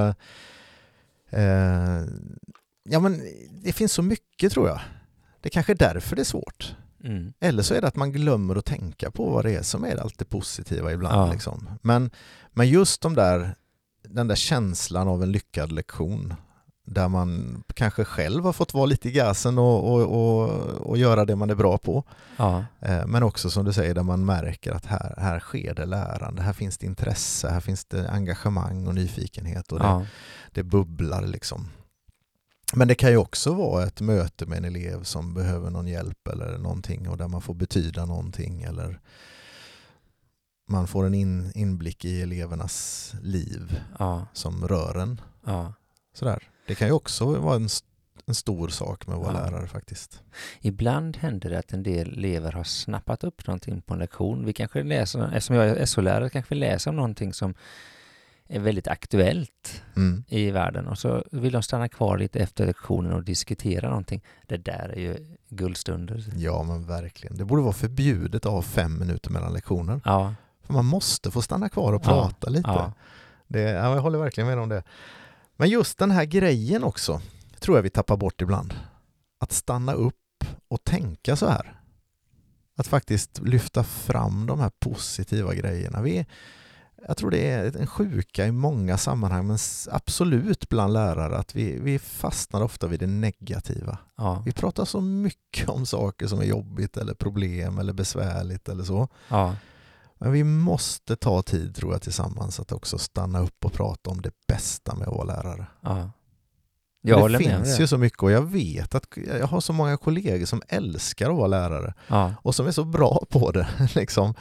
eh, 1.39 2.05
Ja 2.85 3.01
men 3.01 3.23
det 3.51 3.73
finns 3.73 3.93
så 3.93 4.03
mycket 4.03 4.53
tror 4.53 4.69
jag. 4.69 4.81
Det 5.41 5.49
är 5.49 5.51
kanske 5.51 5.73
är 5.73 5.77
därför 5.77 6.17
det 6.17 6.23
är 6.23 6.25
svårt. 6.25 6.77
Mm. 7.05 7.33
Eller 7.41 7.62
så 7.62 7.75
är 7.75 7.81
det 7.81 7.89
att 7.89 7.97
man 7.97 8.12
glömmer 8.12 8.57
att 8.57 8.65
tänka 8.65 9.11
på 9.11 9.31
vad 9.31 9.45
det 9.45 9.55
är 9.55 9.62
som 9.62 9.85
är 9.85 9.97
allt 9.97 10.19
det 10.19 10.25
positiva 10.25 10.93
ibland. 10.93 11.29
Ja. 11.29 11.33
Liksom. 11.33 11.69
Men, 11.83 12.11
men 12.53 12.69
just 12.69 13.01
de 13.01 13.15
där, 13.15 13.55
den 14.09 14.29
där 14.29 14.35
känslan 14.35 15.09
av 15.09 15.23
en 15.23 15.33
lyckad 15.33 15.73
lektion 15.73 16.35
där 16.85 17.09
man 17.09 17.62
kanske 17.75 18.05
själv 18.05 18.45
har 18.45 18.53
fått 18.53 18.75
vara 18.75 18.87
lite 18.87 19.09
i 19.09 19.12
gasen 19.12 19.59
och, 19.59 19.93
och, 19.93 20.03
och, 20.03 20.51
och 20.62 20.99
göra 20.99 21.25
det 21.25 21.37
man 21.37 21.51
är 21.51 21.55
bra 21.55 21.79
på. 21.79 22.05
Ja, 22.37 22.65
Eh, 22.81 23.07
Men 23.07 23.23
också 23.23 23.51
som 23.51 23.65
du 23.65 23.73
säger, 23.73 23.95
där 23.95 24.03
man 24.03 24.25
märker 24.25 24.73
att 24.73 24.87
här, 24.87 25.15
här 25.19 25.41
sker 25.41 25.75
det 25.75 25.87
lärande, 25.87 26.43
här 26.43 26.53
finns 26.53 26.79
det 26.79 26.87
intresse, 26.87 27.49
här 27.49 27.61
finns 27.61 27.85
det 27.85 28.11
engagemang 28.11 28.87
och 28.87 28.95
nyfikenhet 28.95 29.73
och 29.73 29.79
det, 29.79 29.85
ja, 29.85 30.07
det 30.53 30.62
bubblar 30.62 31.27
liksom. 31.27 31.69
Men 32.75 32.89
det 32.89 32.95
kan 32.95 33.11
ju 33.11 33.17
också 33.17 33.53
vara 33.55 33.85
ett 33.85 34.01
möte 34.01 34.47
med 34.47 34.59
en 34.59 34.65
elev 34.65 35.03
som 35.03 35.35
behöver 35.35 35.71
någon 35.71 35.87
hjälp 35.89 36.29
eller 36.29 36.59
någonting 36.59 37.09
och 37.09 37.17
där 37.17 37.29
man 37.29 37.41
får 37.43 37.55
betyda 37.55 38.05
någonting 38.07 38.62
eller 38.62 39.01
man 40.69 40.87
får 40.87 41.07
en 41.07 41.15
in, 41.15 41.53
inblick 41.55 42.05
i 42.05 42.23
elevernas 42.23 43.15
liv 43.23 43.81
ja, 43.99 44.27
som 44.33 44.69
rör 44.69 44.99
en. 44.99 45.21
Sådär. 46.15 46.49
Det 46.66 46.75
kan 46.75 46.88
ju 46.88 46.92
också 46.95 47.25
vara 47.25 47.57
en, 47.57 47.69
en 48.26 48.35
stor 48.35 48.69
sak 48.69 49.07
med 49.07 49.16
att 49.16 49.23
vara 49.23 49.35
Ja. 49.45 49.50
lärare 49.50 49.66
faktiskt. 49.66 50.23
Ibland 50.61 51.16
händer 51.16 51.50
det 51.50 51.59
att 51.59 51.73
en 51.73 51.83
del 51.83 52.12
elever 52.19 52.52
har 52.52 52.64
snappat 52.64 53.25
upp 53.25 53.47
någonting 53.47 53.83
på 53.83 53.95
en 53.95 54.00
lektion. 54.00 54.45
Vi 54.45 54.52
kanske 54.52 54.83
läser, 54.83 55.25
eftersom 55.35 55.57
jag 55.57 55.69
är 55.69 55.87
SO-lärare, 55.87 56.31
kanske 56.31 56.54
vi 56.54 56.61
läser 56.61 56.90
om 56.90 56.97
någonting 56.97 57.33
som 57.33 57.54
är 58.49 58.61
väldigt 58.61 58.88
aktuellt 58.88 59.83
Mm. 59.97 60.25
i 60.28 60.50
världen 60.50 60.87
och 60.88 60.99
så 60.99 61.25
vill 61.33 61.52
de 61.52 61.62
stanna 61.62 61.88
kvar 61.88 62.19
lite 62.19 62.38
efter 62.38 62.66
lektionen 62.66 63.12
och 63.12 63.25
diskutera 63.25 63.88
någonting. 63.88 64.23
Det 64.47 64.57
där 64.57 64.92
är 64.97 65.00
ju 65.00 65.37
guldstunder. 65.49 66.25
Ja 66.37 66.62
men 66.62 66.87
verkligen. 66.87 67.37
Det 67.37 67.45
borde 67.45 67.62
vara 67.62 67.73
förbjudet 67.73 68.47
att 68.47 68.52
ha 68.52 68.62
fem 68.62 68.99
minuter 68.99 69.31
mellan 69.31 69.52
lektioner. 69.52 70.00
Ja, 70.04 70.35
För 70.62 70.73
man 70.73 70.85
måste 70.85 71.31
få 71.31 71.42
stanna 71.42 71.69
kvar 71.69 71.92
och 71.92 72.02
Ja, 72.04 72.09
prata 72.09 72.50
lite. 72.50 72.71
ja, 72.71 72.92
Det, 73.47 73.61
ja, 73.61 73.95
jag 73.95 74.02
håller 74.02 74.19
verkligen 74.19 74.49
med 74.49 74.59
om 74.59 74.69
det. 74.69 74.83
Men 75.62 75.71
just 75.71 75.99
den 75.99 76.11
här 76.11 76.25
grejen 76.25 76.85
också 76.85 77.21
tror 77.61 77.78
jag 77.78 77.83
vi 77.83 77.90
tappar 77.90 78.16
bort 78.16 78.40
ibland. 78.40 78.75
Att 79.40 79.52
stanna 79.52 79.92
upp 79.92 80.45
och 80.69 80.85
tänka 80.85 81.37
så 81.37 81.47
här. 81.47 81.81
Att 82.76 82.87
faktiskt 82.87 83.40
lyfta 83.40 83.85
fram 83.85 84.47
de 84.47 84.61
här 84.61 84.71
positiva 84.78 85.54
grejerna. 85.54 86.02
Vi, 86.02 86.26
jag 87.07 87.16
tror 87.16 87.31
det 87.31 87.50
är 87.50 87.76
en 87.76 87.87
sjuka 87.87 88.47
i 88.47 88.52
många 88.52 88.99
sammanhang, 88.99 89.47
men 89.47 89.59
absolut 89.90 90.69
bland 90.69 90.92
lärare, 90.92 91.38
att 91.38 91.54
vi, 91.54 91.78
vi 91.78 91.99
fastnar 91.99 92.62
ofta 92.62 92.87
vid 92.87 93.00
det 93.00 93.07
negativa. 93.07 93.99
ja, 94.16 94.42
Vi 94.47 94.52
pratar 94.52 94.85
så 94.85 95.00
mycket 95.00 95.69
om 95.69 95.87
saker 95.87 96.26
som 96.26 96.40
är 96.40 96.45
jobbigt 96.45 96.97
eller 96.97 97.14
problem 97.14 97.78
eller 97.78 97.92
besvärligt 97.92 98.69
eller 98.69 98.85
så. 98.85 99.09
ja, 99.28 99.57
Men 100.23 100.33
vi 100.33 100.45
måste 100.45 101.17
ta 101.17 101.43
tid 101.43 101.75
tror 101.75 101.93
jag 101.93 102.02
tillsammans 102.02 102.61
att 102.61 102.73
också 102.73 102.99
stanna 102.99 103.41
upp 103.41 103.64
och 103.64 103.73
prata 103.73 104.11
om 104.11 104.23
det 104.23 104.33
bästa 104.49 104.95
med 104.95 105.09
att 105.09 105.14
vara 105.14 105.25
lärare. 105.25 105.67
ja. 105.81 106.11
Jag 107.05 107.31
det 107.33 107.38
finns 107.38 107.76
det. 107.76 107.83
ju 107.83 107.87
så 107.87 107.99
mycket 107.99 108.23
och 108.23 108.31
jag 108.31 108.43
vet 108.43 108.95
att 108.95 109.07
jag 109.38 109.47
har 109.47 109.61
så 109.61 109.73
många 109.73 109.97
kollegor 109.97 110.47
som 110.47 110.62
älskar 110.69 111.31
att 111.31 111.37
vara 111.37 111.47
lärare 111.47 111.95
Ja, 112.09 112.35
och 112.43 112.55
som 112.55 112.67
är 112.67 112.71
så 112.71 112.85
bra 112.85 113.25
på 113.31 113.50
det. 113.50 113.69
Liksom. 113.95 114.35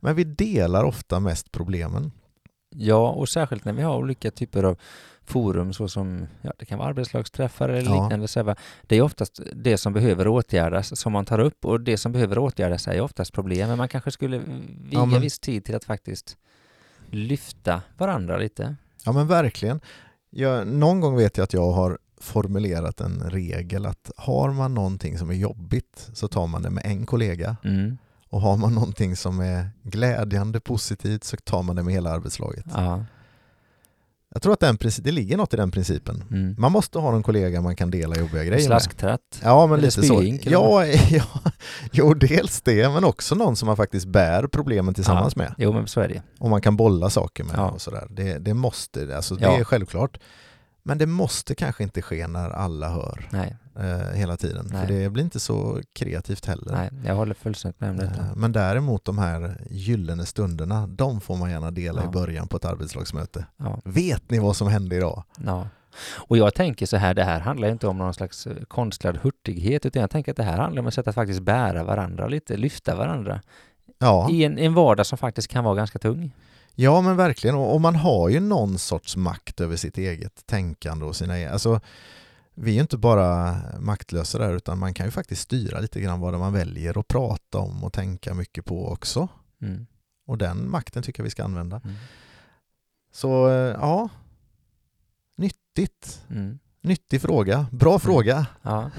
Men 0.00 0.16
vi 0.16 0.24
delar 0.24 0.84
ofta 0.84 1.20
mest 1.20 1.52
problemen. 1.52 2.12
Ja, 2.76 3.10
och 3.10 3.28
särskilt 3.28 3.64
när 3.64 3.72
vi 3.72 3.82
har 3.82 3.96
olika 3.96 4.30
typer 4.30 4.62
av 4.64 4.78
forum 5.24 5.72
såsom, 5.72 6.26
ja 6.42 6.52
det 6.58 6.64
kan 6.64 6.78
vara 6.78 6.88
arbetslagsträffar 6.88 7.68
eller 7.68 7.90
Ja. 7.90 8.02
liknande. 8.02 8.28
Så 8.28 8.54
det 8.86 8.96
är 8.96 9.02
oftast 9.02 9.40
det 9.52 9.78
som 9.78 9.92
behöver 9.92 10.28
åtgärdas 10.28 10.98
som 11.00 11.12
man 11.12 11.24
tar 11.24 11.38
upp 11.38 11.64
och 11.64 11.80
det 11.80 11.96
som 11.98 12.12
behöver 12.12 12.38
åtgärdas 12.38 12.88
är 12.88 13.00
oftast 13.00 13.32
problem. 13.32 13.68
Men 13.68 13.78
man 13.78 13.88
kanske 13.88 14.10
skulle 14.10 14.38
viga 14.38 14.58
Ja, 14.90 15.04
men- 15.06 15.20
viss 15.20 15.38
tid 15.38 15.64
till 15.64 15.74
att 15.74 15.84
faktiskt 15.84 16.36
lyfta 17.10 17.82
varandra 17.98 18.36
lite. 18.38 18.76
Ja 19.04 19.12
men 19.12 19.26
verkligen. 19.26 19.80
Jag, 20.30 20.66
någon 20.66 21.00
gång 21.00 21.16
vet 21.16 21.36
jag 21.36 21.44
att 21.44 21.52
jag 21.52 21.70
har 21.72 21.98
formulerat 22.20 23.00
en 23.00 23.20
regel 23.30 23.86
att 23.86 24.10
har 24.16 24.50
man 24.52 24.74
någonting 24.74 25.18
som 25.18 25.30
är 25.30 25.34
jobbigt 25.34 26.08
så 26.12 26.28
tar 26.28 26.46
man 26.46 26.62
det 26.62 26.70
med 26.70 26.86
en 26.86 27.06
kollega 27.06 27.56
Mm. 27.64 27.98
Och 28.32 28.40
har 28.40 28.56
man 28.56 28.74
någonting 28.74 29.16
som 29.16 29.40
är 29.40 29.70
glädjande, 29.82 30.60
positivt 30.60 31.24
så 31.24 31.36
tar 31.36 31.62
man 31.62 31.76
det 31.76 31.82
med 31.82 31.94
hela 31.94 32.10
arbetslaget. 32.10 32.64
Ja. 32.74 33.04
Jag 34.34 34.42
tror 34.42 34.52
att 34.52 34.60
den, 34.60 34.78
det 34.98 35.10
ligger 35.10 35.36
något 35.36 35.54
i 35.54 35.56
den 35.56 35.70
principen. 35.70 36.24
Mm. 36.30 36.54
Man 36.58 36.72
måste 36.72 36.98
ha 36.98 37.16
en 37.16 37.22
kollega 37.22 37.60
man 37.60 37.76
kan 37.76 37.90
dela 37.90 38.16
jobbiga 38.16 38.44
grejer 38.44 38.52
med. 38.52 38.62
Slasktratt. 38.82 39.20
Ja, 39.42 39.66
men 39.66 39.78
Eller 39.78 39.86
lite 39.86 40.02
så. 40.02 40.48
Ja, 40.50 40.86
ja, 41.10 41.24
jo, 41.92 42.14
dels 42.14 42.60
det, 42.60 42.88
men 42.88 43.04
också 43.04 43.34
någon 43.34 43.56
som 43.56 43.66
man 43.66 43.76
faktiskt 43.76 44.06
bär 44.06 44.46
problemen 44.46 44.94
tillsammans 44.94 45.36
med. 45.36 45.54
Jo, 45.58 45.72
men 45.72 45.86
så 45.86 46.00
är 46.00 46.08
det. 46.08 46.22
Och 46.38 46.50
man 46.50 46.60
kan 46.60 46.76
bolla 46.76 47.10
saker 47.10 47.44
med 47.44 47.54
Ja. 47.56 47.70
och 47.70 47.80
sådär. 47.80 48.06
Det, 48.10 48.38
det 48.38 48.54
måste, 48.54 49.16
alltså 49.16 49.34
det 49.34 49.44
Ja. 49.44 49.58
är 49.58 49.64
självklart. 49.64 50.18
Men 50.84 50.98
det 50.98 51.06
måste 51.06 51.54
kanske 51.54 51.82
inte 51.82 52.02
ske 52.02 52.26
när 52.26 52.50
alla 52.50 52.88
hör 52.88 53.28
eh, 53.76 54.14
hela 54.16 54.36
tiden. 54.36 54.68
Nej. 54.72 54.86
För 54.86 54.94
det 54.94 55.10
blir 55.10 55.24
inte 55.24 55.40
så 55.40 55.80
kreativt 55.92 56.46
heller. 56.46 56.72
nej, 56.72 56.90
jag 57.06 57.14
håller 57.14 57.34
fullständigt 57.34 57.80
med 57.80 57.90
om 57.90 57.96
detta. 57.96 58.20
Eh, 58.22 58.34
Men 58.36 58.52
däremot 58.52 59.04
de 59.04 59.18
här 59.18 59.56
gyllene 59.70 60.26
stunderna, 60.26 60.86
de 60.86 61.20
får 61.20 61.36
man 61.36 61.50
gärna 61.50 61.70
dela 61.70 62.02
Ja. 62.02 62.08
i 62.08 62.10
början 62.12 62.48
på 62.48 62.56
ett 62.56 62.64
arbetslagsmöte. 62.64 63.46
Ja. 63.56 63.80
Vet 63.84 64.30
ni 64.30 64.38
vad 64.38 64.56
som 64.56 64.68
hände 64.68 64.96
idag? 64.96 65.22
Ja. 65.46 65.68
Och 66.14 66.36
jag 66.36 66.54
tänker 66.54 66.86
så 66.86 66.96
här, 66.96 67.14
det 67.14 67.24
här 67.24 67.40
handlar 67.40 67.68
inte 67.68 67.86
om 67.86 67.98
någon 67.98 68.14
slags 68.14 68.46
eh, 68.46 68.56
konstlad 68.68 69.18
hurtighet, 69.22 69.86
utan 69.86 70.00
jag 70.00 70.10
tänker 70.10 70.30
att 70.32 70.36
det 70.36 70.42
här 70.42 70.58
handlar 70.58 70.80
om 70.82 70.86
ett 70.86 70.94
sätt 70.94 71.08
att 71.08 71.14
faktiskt 71.14 71.42
bära 71.42 71.84
varandra 71.84 72.26
lite, 72.26 72.56
lyfta 72.56 72.94
varandra. 72.96 73.40
Ja, 73.98 74.28
I 74.30 74.44
en, 74.44 74.58
en 74.58 74.74
vardag 74.74 75.06
som 75.06 75.18
faktiskt 75.18 75.48
kan 75.48 75.64
vara 75.64 75.74
ganska 75.74 75.98
tung. 75.98 76.34
Ja 76.74 77.00
men 77.00 77.16
verkligen. 77.16 77.56
Och, 77.56 77.74
och 77.74 77.80
man 77.80 77.96
har 77.96 78.28
ju 78.28 78.40
någon 78.40 78.78
sorts 78.78 79.16
makt 79.16 79.60
över 79.60 79.76
sitt 79.76 79.98
eget 79.98 80.46
tänkande 80.46 81.04
och 81.04 81.16
sina 81.16 81.38
e- 81.38 81.50
alltså, 81.50 81.80
vi 82.54 82.70
är 82.70 82.74
ju 82.74 82.80
inte 82.80 82.98
bara 82.98 83.56
maktlösa 83.80 84.38
där 84.38 84.56
utan 84.56 84.78
man 84.78 84.94
kan 84.94 85.06
ju 85.06 85.10
faktiskt 85.12 85.42
styra 85.42 85.80
lite 85.80 86.00
grann 86.00 86.20
vad 86.20 86.38
man 86.38 86.52
väljer 86.52 87.00
att 87.00 87.08
prata 87.08 87.58
om 87.58 87.84
och 87.84 87.92
tänka 87.92 88.34
mycket 88.34 88.64
på 88.64 88.88
också. 88.88 89.28
Mm. 89.62 89.86
Och 90.26 90.38
den 90.38 90.70
makten 90.70 91.02
tycker 91.02 91.20
jag 91.20 91.24
vi 91.24 91.30
ska 91.30 91.44
använda. 91.44 91.80
Mm. 91.84 91.96
Så 93.12 93.48
eh, 93.48 93.76
ja, 93.80 94.08
nyttigt. 95.36 96.24
Mm. 96.30 96.58
Nyttig 96.80 97.22
fråga. 97.22 97.66
Bra 97.72 97.98
fråga. 97.98 98.46
Ja. 98.62 98.90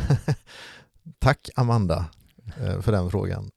Tack 1.20 1.50
Amanda 1.56 2.06
eh, 2.60 2.82
för 2.82 2.92
den 2.92 3.12
frågan. 3.12 3.52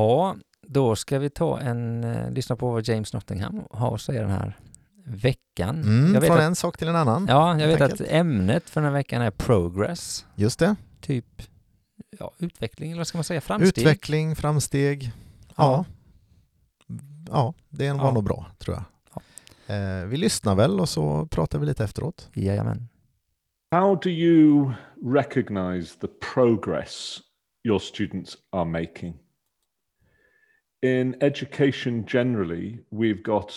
Ha, 0.00 0.36
då 0.66 0.96
ska 0.96 1.18
vi 1.18 1.30
ta 1.30 1.60
en, 1.60 2.04
eh, 2.04 2.30
lyssna 2.30 2.56
på 2.56 2.70
vad 2.70 2.88
James 2.88 3.12
Nottingham 3.12 3.62
har 3.70 3.94
att 3.94 4.00
säga 4.00 4.22
den 4.22 4.30
här 4.30 4.56
veckan. 5.04 5.82
Mm, 5.82 6.14
jag 6.14 6.20
vet 6.20 6.28
från 6.28 6.38
att, 6.38 6.44
en 6.44 6.56
sak 6.56 6.76
till 6.76 6.88
en 6.88 6.96
annan. 6.96 7.26
ja, 7.28 7.58
jag 7.60 7.68
vet 7.68 7.80
att 7.80 7.90
enkelt. 7.90 8.10
ämnet 8.12 8.70
för 8.70 8.80
den 8.80 8.88
här 8.90 8.98
veckan 8.98 9.22
är 9.22 9.30
progress. 9.30 10.26
Just 10.34 10.58
det. 10.58 10.76
Typ 11.00 11.42
ja, 12.18 12.30
utveckling, 12.38 12.90
eller 12.90 13.00
vad 13.00 13.06
ska 13.06 13.18
man 13.18 13.24
säga, 13.24 13.40
framsteg. 13.40 13.68
Utveckling, 13.82 14.36
framsteg. 14.36 15.12
Ja. 15.56 15.84
Ja, 17.30 17.54
det 17.68 17.92
var 17.92 17.98
Ja. 18.04 18.10
nog 18.12 18.24
bra 18.24 18.46
tror 18.58 18.76
jag. 18.76 18.84
Eh, 19.76 20.06
vi 20.06 20.16
lyssnar 20.16 20.54
väl 20.54 20.80
och 20.80 20.88
så 20.88 21.26
pratar 21.26 21.58
vi 21.58 21.66
lite 21.66 21.84
efteråt. 21.84 22.28
Jajamän. 22.34 22.88
How 23.70 23.94
do 24.02 24.10
you 24.10 24.72
recognize 25.04 25.98
the 26.00 26.06
progress 26.34 27.18
your 27.64 27.78
students 27.78 28.36
are 28.52 28.64
making? 28.64 29.14
In 30.82 31.18
education 31.20 32.06
generally, 32.06 32.80
we've 32.90 33.22
got 33.22 33.54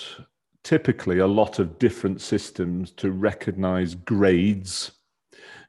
typically 0.62 1.20
a 1.20 1.28
lot 1.28 1.58
of 1.58 1.80
different 1.80 2.20
systems 2.20 2.92
to 2.92 3.12
recognize 3.12 3.96
grades, 3.96 4.92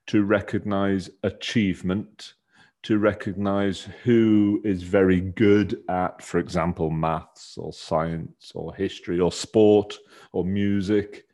to 0.08 0.24
recognize 0.24 1.10
achievement, 1.22 2.34
to 2.82 2.98
recognize 2.98 3.82
who 4.02 4.60
is 4.64 4.82
very 4.82 5.20
good 5.20 5.80
at, 5.88 6.20
for 6.20 6.38
example, 6.38 6.90
maths 6.90 7.56
or 7.56 7.72
science 7.72 8.50
or 8.56 8.74
history 8.74 9.20
or 9.20 9.30
sport 9.30 9.96
or 10.32 10.44
music, 10.44 11.24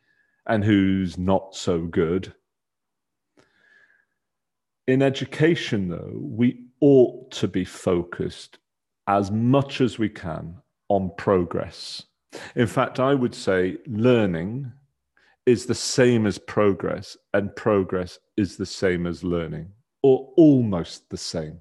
and 0.45 0.63
who's 0.63 1.17
not 1.17 1.55
so 1.55 1.81
good. 1.81 2.31
In 4.87 5.01
education, 5.01 5.89
though, 5.89 6.13
we 6.15 6.65
ought 6.79 7.31
to 7.31 7.47
be 7.47 7.65
focused 7.65 8.59
as 9.07 9.31
much 9.31 9.81
as 9.81 9.97
we 9.97 10.09
can 10.09 10.55
on 10.89 11.11
progress. 11.17 12.03
In 12.55 12.67
fact, 12.67 12.99
I 12.99 13.13
would 13.13 13.35
say 13.35 13.77
learning 13.87 14.71
is 15.45 15.65
the 15.65 15.75
same 15.75 16.25
as 16.27 16.37
progress, 16.37 17.17
and 17.33 17.55
progress 17.55 18.19
is 18.37 18.57
the 18.57 18.65
same 18.65 19.07
as 19.07 19.23
learning 19.23 19.71
or 20.03 20.31
almost 20.37 21.09
the 21.09 21.17
same. 21.17 21.59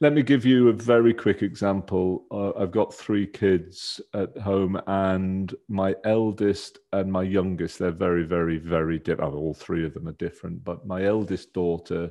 Let 0.00 0.14
me 0.14 0.22
give 0.22 0.44
you 0.44 0.68
a 0.68 0.72
very 0.72 1.14
quick 1.14 1.42
example. 1.42 2.24
Uh, 2.32 2.50
I've 2.60 2.72
got 2.72 2.92
three 2.92 3.24
kids 3.24 4.00
at 4.14 4.36
home, 4.38 4.80
and 4.88 5.54
my 5.68 5.94
eldest 6.04 6.80
and 6.92 7.10
my 7.10 7.22
youngest, 7.22 7.78
they're 7.78 7.92
very, 7.92 8.24
very, 8.24 8.58
very 8.58 8.98
different. 8.98 9.34
All 9.34 9.54
three 9.54 9.86
of 9.86 9.94
them 9.94 10.08
are 10.08 10.12
different, 10.12 10.64
but 10.64 10.84
my 10.84 11.04
eldest 11.04 11.52
daughter 11.52 12.10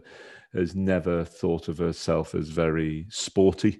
has 0.53 0.75
never 0.75 1.24
thought 1.24 1.67
of 1.67 1.77
herself 1.77 2.36
as 2.36 2.50
very 2.50 3.05
sporty. 3.10 3.79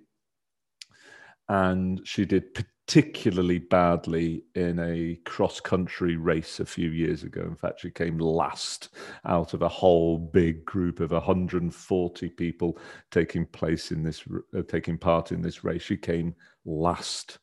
And 1.50 2.02
she 2.06 2.26
did 2.26 2.54
particularly 2.54 3.60
badly 3.60 4.44
in 4.56 4.80
a 4.80 5.16
cross 5.26 5.60
country 5.60 6.16
race 6.16 6.60
a 6.60 6.66
few 6.66 6.90
years 6.90 7.24
ago. 7.24 7.42
In 7.42 7.56
fact, 7.56 7.82
she 7.82 7.90
came 7.90 8.18
last 8.18 8.90
out 9.26 9.54
of 9.54 9.62
a 9.62 9.68
whole 9.68 10.18
big 10.18 10.66
group 10.66 11.00
of 11.00 11.12
140 11.12 12.30
people 12.30 12.78
taking 13.10 13.46
place 13.46 13.92
in 13.92 14.04
this, 14.04 14.24
uh, 14.58 14.62
taking 14.68 14.98
part 14.98 15.32
in 15.32 15.42
this 15.42 15.64
race. 15.64 15.82
She 15.82 15.98
came 15.98 16.36
last. 16.66 17.40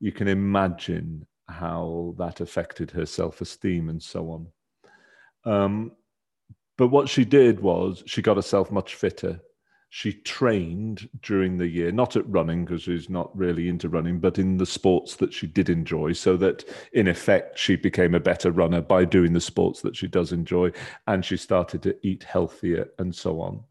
You 0.00 0.12
can 0.12 0.28
imagine 0.28 1.26
how 1.48 2.14
that 2.18 2.40
affected 2.40 2.90
her 2.92 3.06
self 3.06 3.40
esteem 3.40 3.88
and 3.88 4.02
so 4.02 4.30
on. 5.44 5.52
Um, 5.52 5.92
but 6.76 6.88
what 6.88 7.08
she 7.08 7.24
did 7.24 7.60
was 7.60 8.02
she 8.06 8.22
got 8.22 8.36
herself 8.36 8.70
much 8.70 8.94
fitter 8.94 9.40
she 9.94 10.14
trained 10.14 11.06
during 11.20 11.58
the 11.58 11.68
year, 11.68 11.92
not 11.92 12.16
at 12.16 12.26
running 12.26 12.64
because 12.64 12.84
she's 12.84 13.10
not 13.10 13.30
really 13.36 13.68
into 13.68 13.90
running, 13.90 14.20
but 14.20 14.38
in 14.38 14.56
the 14.56 14.64
sports 14.64 15.16
that 15.16 15.34
she 15.34 15.46
did 15.46 15.68
enjoy, 15.68 16.14
so 16.14 16.34
that 16.38 16.64
in 16.94 17.08
effect 17.08 17.58
she 17.58 17.76
became 17.76 18.14
a 18.14 18.20
better 18.20 18.50
runner 18.50 18.80
by 18.80 19.04
doing 19.04 19.34
the 19.34 19.40
sports 19.40 19.82
that 19.82 19.94
she 19.94 20.06
does 20.06 20.32
enjoy. 20.32 20.72
And 21.08 21.22
she 21.22 21.36
started 21.36 21.82
to 21.82 21.94
eat 22.00 22.24
healthier 22.24 22.88
and 22.98 23.14
so 23.14 23.42
on. 23.42 23.64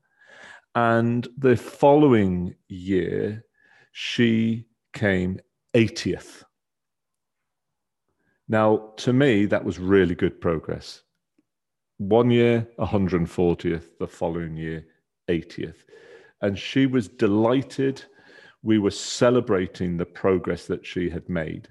And 0.75 1.27
the 1.39 1.58
following 1.58 2.53
year, 2.67 3.43
she 3.91 4.67
came 4.93 5.39
80th. 5.74 6.43
Now, 8.48 8.93
to 8.98 9.12
me, 9.12 9.48
that 9.48 9.65
was 9.65 9.79
really 9.79 10.13
good 10.13 10.39
progress. 10.39 11.01
One 12.01 12.31
year, 12.31 12.67
140th, 12.79 13.98
the 14.00 14.08
following 14.08 14.58
year, 14.58 14.86
80th 15.29 15.84
and 16.41 16.58
she 16.58 16.86
was 16.86 17.08
delighted. 17.08 18.03
We 18.63 18.79
were 18.79 18.91
celebrating 18.91 19.98
the 19.98 20.05
progress 20.05 20.65
that 20.67 20.86
she 20.86 21.10
had 21.10 21.29
made. 21.29 21.70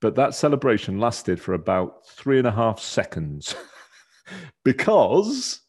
But 0.00 0.14
that 0.16 0.34
celebration 0.34 1.00
lasted 1.00 1.40
for 1.40 1.54
about 1.54 2.06
three 2.06 2.38
and 2.38 2.46
a 2.46 2.52
half 2.52 2.78
seconds 2.78 3.54
because 4.64 5.60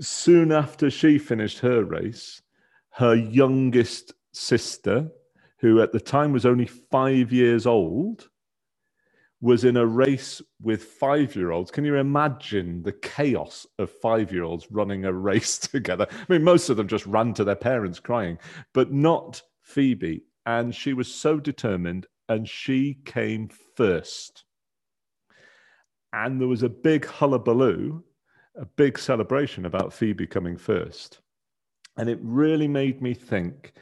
soon 0.00 0.52
after 0.52 0.90
she 0.90 1.18
finished 1.18 1.58
her 1.58 1.84
race, 1.84 2.40
her 2.90 3.14
youngest 3.14 4.14
sister, 4.32 5.10
who 5.58 5.80
at 5.80 5.92
the 5.92 6.00
time 6.00 6.32
was 6.32 6.46
only 6.46 6.66
five 6.66 7.32
years 7.32 7.66
old, 7.66 8.28
was 9.42 9.64
in 9.64 9.76
a 9.76 9.84
race 9.84 10.40
with 10.62 10.84
five 10.84 11.34
year 11.34 11.50
olds. 11.50 11.72
Can 11.72 11.84
you 11.84 11.96
imagine 11.96 12.82
the 12.84 12.92
chaos 12.92 13.66
of 13.78 13.90
five 13.90 14.32
year 14.32 14.44
olds 14.44 14.70
running 14.70 15.04
a 15.04 15.12
race 15.12 15.58
together? 15.58 16.06
I 16.10 16.32
mean, 16.32 16.44
most 16.44 16.70
of 16.70 16.76
them 16.78 16.88
just 16.88 17.04
ran 17.04 17.34
to 17.34 17.44
their 17.44 17.56
parents 17.56 18.00
crying, 18.00 18.38
but 18.72 18.92
not 18.92 19.42
Phoebe. 19.60 20.22
And 20.46 20.74
she 20.74 20.92
was 20.92 21.12
so 21.12 21.38
determined, 21.38 22.06
and 22.28 22.48
she 22.48 22.98
came 23.04 23.50
first. 23.76 24.44
And 26.12 26.40
there 26.40 26.48
was 26.48 26.62
a 26.62 26.68
big 26.68 27.04
hullabaloo, 27.04 28.02
a 28.56 28.64
big 28.64 28.98
celebration 28.98 29.66
about 29.66 29.92
Phoebe 29.92 30.26
coming 30.26 30.56
first. 30.56 31.20
And 31.96 32.08
it 32.08 32.18
really 32.22 32.68
made 32.68 33.02
me 33.02 33.12
think 33.12 33.72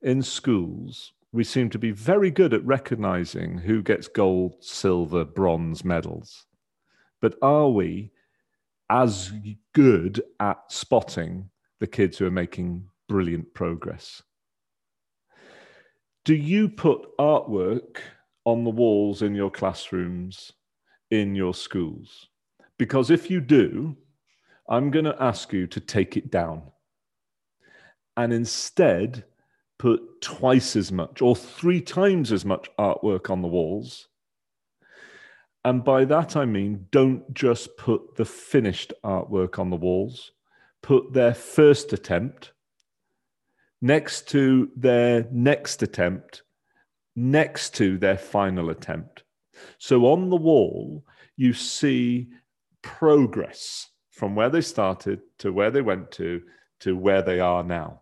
in 0.00 0.22
schools, 0.22 1.12
we 1.32 1.44
seem 1.44 1.70
to 1.70 1.78
be 1.78 1.90
very 1.90 2.30
good 2.30 2.52
at 2.52 2.64
recognizing 2.64 3.58
who 3.58 3.82
gets 3.82 4.06
gold, 4.06 4.56
silver, 4.60 5.24
bronze 5.24 5.84
medals. 5.84 6.46
But 7.20 7.36
are 7.40 7.68
we 7.68 8.12
as 8.90 9.32
good 9.72 10.22
at 10.40 10.58
spotting 10.68 11.48
the 11.80 11.86
kids 11.86 12.18
who 12.18 12.26
are 12.26 12.30
making 12.30 12.86
brilliant 13.08 13.54
progress? 13.54 14.22
Do 16.24 16.34
you 16.34 16.68
put 16.68 17.16
artwork 17.18 17.98
on 18.44 18.64
the 18.64 18.70
walls 18.70 19.22
in 19.22 19.34
your 19.34 19.50
classrooms, 19.50 20.52
in 21.10 21.34
your 21.34 21.54
schools? 21.54 22.28
Because 22.78 23.10
if 23.10 23.30
you 23.30 23.40
do, 23.40 23.96
I'm 24.68 24.90
going 24.90 25.06
to 25.06 25.20
ask 25.20 25.52
you 25.52 25.66
to 25.68 25.80
take 25.80 26.16
it 26.16 26.30
down 26.30 26.62
and 28.16 28.32
instead 28.32 29.24
put 29.82 30.20
twice 30.20 30.76
as 30.76 30.92
much 30.92 31.20
or 31.20 31.34
three 31.34 31.80
times 31.80 32.30
as 32.30 32.44
much 32.44 32.70
artwork 32.78 33.28
on 33.30 33.42
the 33.42 33.48
walls. 33.48 34.06
And 35.64 35.82
by 35.82 36.04
that 36.04 36.36
I 36.36 36.44
mean, 36.44 36.86
don't 36.92 37.34
just 37.34 37.76
put 37.76 38.14
the 38.14 38.24
finished 38.24 38.92
artwork 39.02 39.58
on 39.58 39.70
the 39.70 39.76
walls, 39.76 40.30
put 40.82 41.12
their 41.12 41.34
first 41.34 41.92
attempt 41.92 42.52
next 43.80 44.28
to 44.28 44.70
their 44.76 45.26
next 45.32 45.82
attempt, 45.82 46.42
next 47.16 47.74
to 47.74 47.98
their 47.98 48.18
final 48.18 48.70
attempt. 48.70 49.24
So 49.78 50.06
on 50.06 50.30
the 50.30 50.36
wall, 50.36 51.04
you 51.36 51.52
see 51.52 52.28
progress 52.82 53.88
from 54.12 54.36
where 54.36 54.48
they 54.48 54.60
started 54.60 55.22
to 55.38 55.52
where 55.52 55.72
they 55.72 55.82
went 55.82 56.12
to 56.12 56.40
to 56.82 56.96
where 56.96 57.22
they 57.22 57.40
are 57.40 57.64
now 57.64 58.01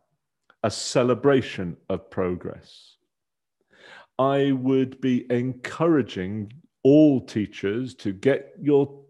a 0.63 0.71
celebration 0.71 1.77
of 1.89 2.11
progress. 2.11 2.97
I 4.19 4.53
would 4.53 5.01
be 5.01 5.27
encouraging 5.31 6.53
all 6.83 7.21
teachers 7.21 7.95
to 7.97 8.13
get 8.13 8.53
your 8.61 9.01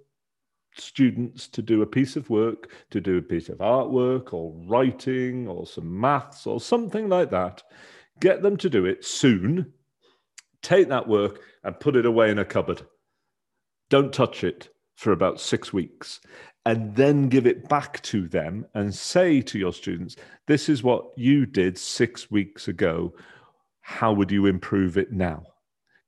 students 0.77 1.49
to 1.49 1.63
do 1.63 1.83
a 1.83 1.87
piece 1.87 2.17
of 2.17 2.31
work, 2.31 2.71
to 2.91 3.01
do 3.01 3.19
a 3.19 3.23
piece 3.23 3.49
of 3.49 3.59
artwork 3.59 4.33
or 4.33 4.55
writing 4.67 5.49
or 5.49 5.67
some 5.67 6.01
maths 6.01 6.47
or 6.47 6.61
something 6.61 7.09
like 7.09 7.31
that. 7.31 7.63
Get 8.21 8.43
them 8.43 8.57
to 8.59 8.71
do 8.71 8.85
it 8.85 9.05
soon. 9.05 9.73
Take 10.63 10.89
that 10.89 11.09
work 11.09 11.41
and 11.65 11.81
put 11.81 11.97
it 11.97 12.07
away 12.07 12.31
in 12.31 12.39
a 12.39 12.45
cupboard. 12.45 12.83
Don't 13.89 14.13
touch 14.13 14.45
it 14.45 14.69
for 14.95 15.13
about 15.13 15.41
six 15.41 15.73
weeks 15.73 16.21
and 16.67 16.95
then 16.95 17.29
give 17.29 17.47
it 17.47 17.69
back 17.69 18.03
to 18.03 18.29
them 18.29 18.67
and 18.75 18.95
say 18.95 19.41
to 19.43 19.59
your 19.59 19.73
students, 19.73 20.17
This 20.47 20.69
is 20.69 20.83
what 20.83 21.07
you 21.17 21.47
did 21.47 21.79
six 21.79 22.31
weeks 22.31 22.69
ago. 22.69 23.15
How 23.81 24.13
would 24.13 24.31
you 24.31 24.47
improve 24.47 24.99
it 24.99 25.13
now? 25.13 25.45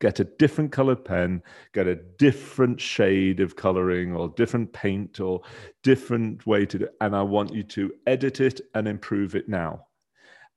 Get 0.00 0.20
a 0.20 0.24
different 0.24 0.72
colored 0.72 1.04
pen, 1.04 1.42
get 1.72 1.86
a 1.86 1.94
different 1.94 2.80
shade 2.80 3.40
of 3.40 3.56
coloring 3.56 4.14
or 4.14 4.28
different 4.30 4.72
paint 4.72 5.20
or 5.20 5.42
different 5.82 6.44
way 6.46 6.66
to 6.66 6.78
do 6.78 6.84
it. 6.86 6.94
And 7.00 7.14
I 7.14 7.22
want 7.22 7.54
you 7.54 7.62
to 7.62 7.92
edit 8.06 8.40
it 8.40 8.60
and 8.74 8.88
improve 8.88 9.34
it 9.34 9.48
now. 9.48 9.86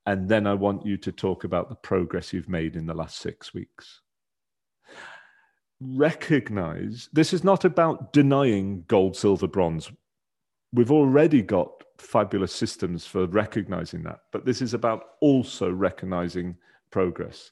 And 0.08 0.28
then 0.28 0.46
I 0.46 0.56
want 0.56 0.86
you 0.86 0.98
to 0.98 1.12
talk 1.12 1.44
about 1.44 1.70
the 1.70 1.76
progress 1.76 2.34
you've 2.34 2.50
made 2.50 2.76
in 2.76 2.86
the 2.86 2.94
last 2.94 3.20
six 3.20 3.54
weeks 3.54 4.02
recognize 5.93 7.10
this 7.13 7.34
is 7.34 7.43
not 7.43 7.65
about 7.65 8.13
denying 8.13 8.84
gold, 8.88 9.15
silver, 9.15 9.48
bronze. 9.48 9.91
We've 10.74 10.91
already 10.91 11.41
got 11.41 11.84
fabulous 11.98 12.54
systems 12.54 13.06
for 13.06 13.26
recognizing 13.28 14.04
that, 14.04 14.21
but 14.32 14.45
this 14.45 14.62
is 14.62 14.74
about 14.74 15.12
also 15.21 15.71
recognizing 15.71 16.58
progress. 16.91 17.52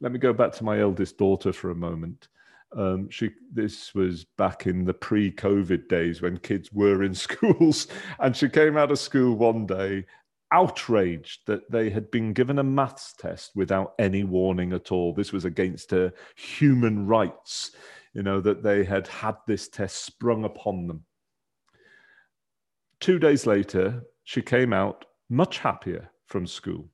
Let 0.00 0.12
me 0.12 0.18
go 0.18 0.32
back 0.32 0.52
to 0.52 0.64
my 0.64 0.80
eldest 0.80 1.18
daughter 1.18 1.52
for 1.52 1.70
a 1.70 1.74
moment. 1.74 2.28
Um, 2.76 3.08
she 3.08 3.30
this 3.52 3.94
was 3.94 4.24
back 4.24 4.66
in 4.66 4.84
the 4.84 4.92
pre-COVID 4.92 5.88
days 5.88 6.20
when 6.20 6.36
kids 6.38 6.72
were 6.72 7.02
in 7.02 7.14
schools, 7.26 7.86
and 8.18 8.36
she 8.36 8.48
came 8.48 8.76
out 8.76 8.90
of 8.90 8.98
school 8.98 9.34
one 9.34 9.66
day 9.66 10.04
outraged 10.52 11.40
that 11.46 11.70
they 11.70 11.90
had 11.90 12.10
been 12.10 12.32
given 12.32 12.58
a 12.58 12.62
maths 12.62 13.14
test 13.18 13.52
without 13.54 13.94
any 13.98 14.24
warning 14.24 14.72
at 14.72 14.92
all. 14.92 15.12
This 15.12 15.32
was 15.32 15.44
against 15.44 15.90
her 15.90 16.12
human 16.36 17.06
rights, 17.06 17.72
you 18.14 18.22
know, 18.22 18.40
that 18.40 18.62
they 18.62 18.84
had 18.84 19.08
had 19.08 19.36
this 19.46 19.68
test 19.68 20.04
sprung 20.04 20.44
upon 20.44 20.86
them. 20.86 21.04
Two 23.00 23.18
days 23.18 23.46
later, 23.46 24.02
she 24.24 24.42
came 24.42 24.72
out 24.72 25.04
much 25.28 25.58
happier 25.58 26.10
from 26.26 26.46
school. 26.46 26.88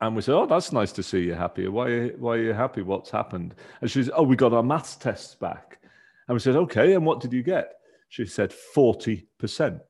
And 0.00 0.14
we 0.14 0.22
said, 0.22 0.34
Oh, 0.34 0.46
that's 0.46 0.72
nice 0.72 0.92
to 0.92 1.02
see 1.02 1.24
you 1.24 1.34
happier. 1.34 1.70
Why, 1.70 2.08
why 2.10 2.36
are 2.36 2.42
you 2.42 2.52
happy? 2.52 2.82
What's 2.82 3.10
happened? 3.10 3.54
And 3.80 3.90
she 3.90 4.04
said, 4.04 4.12
Oh, 4.16 4.22
we 4.22 4.36
got 4.36 4.52
our 4.52 4.62
maths 4.62 4.96
tests 4.96 5.34
back. 5.34 5.80
And 6.28 6.34
we 6.34 6.40
said, 6.40 6.56
Okay, 6.56 6.94
and 6.94 7.04
what 7.04 7.20
did 7.20 7.32
you 7.32 7.42
get? 7.42 7.74
She 8.08 8.24
said, 8.24 8.54
40%. 8.74 9.80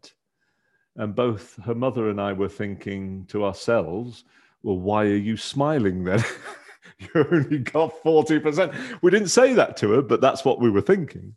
And 0.98 1.14
both 1.14 1.56
her 1.64 1.76
mother 1.76 2.10
and 2.10 2.20
I 2.20 2.32
were 2.32 2.48
thinking 2.48 3.24
to 3.26 3.44
ourselves, 3.44 4.24
Well, 4.62 4.78
why 4.78 5.04
are 5.04 5.16
you 5.16 5.36
smiling 5.36 6.02
then? 6.02 6.24
you 6.98 7.08
only 7.30 7.58
got 7.58 8.02
40%. 8.02 9.00
We 9.00 9.12
didn't 9.12 9.28
say 9.28 9.54
that 9.54 9.76
to 9.78 9.92
her, 9.92 10.02
but 10.02 10.20
that's 10.20 10.44
what 10.44 10.60
we 10.60 10.70
were 10.70 10.80
thinking. 10.80 11.36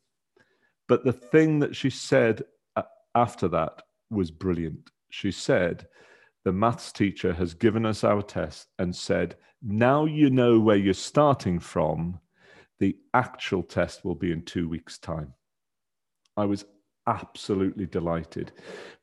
But 0.87 1.05
the 1.05 1.13
thing 1.13 1.59
that 1.59 1.75
she 1.75 1.91
said 1.91 2.41
uh, 2.75 2.81
after 3.13 3.47
that 3.49 3.83
was 4.09 4.31
brilliant. 4.31 4.89
She 5.11 5.31
said, 5.31 5.87
The 6.43 6.51
maths 6.51 6.91
teacher 6.91 7.31
has 7.33 7.53
given 7.53 7.85
us 7.85 8.03
our 8.03 8.23
test 8.23 8.67
and 8.79 8.95
said, 8.95 9.35
Now 9.61 10.05
you 10.05 10.31
know 10.31 10.59
where 10.59 10.75
you're 10.75 10.95
starting 10.95 11.59
from. 11.59 12.19
The 12.79 12.97
actual 13.13 13.61
test 13.61 14.03
will 14.03 14.15
be 14.15 14.31
in 14.31 14.41
two 14.41 14.67
weeks' 14.67 14.97
time. 14.97 15.35
I 16.35 16.45
was 16.45 16.65
absolutely 17.07 17.85
delighted 17.85 18.51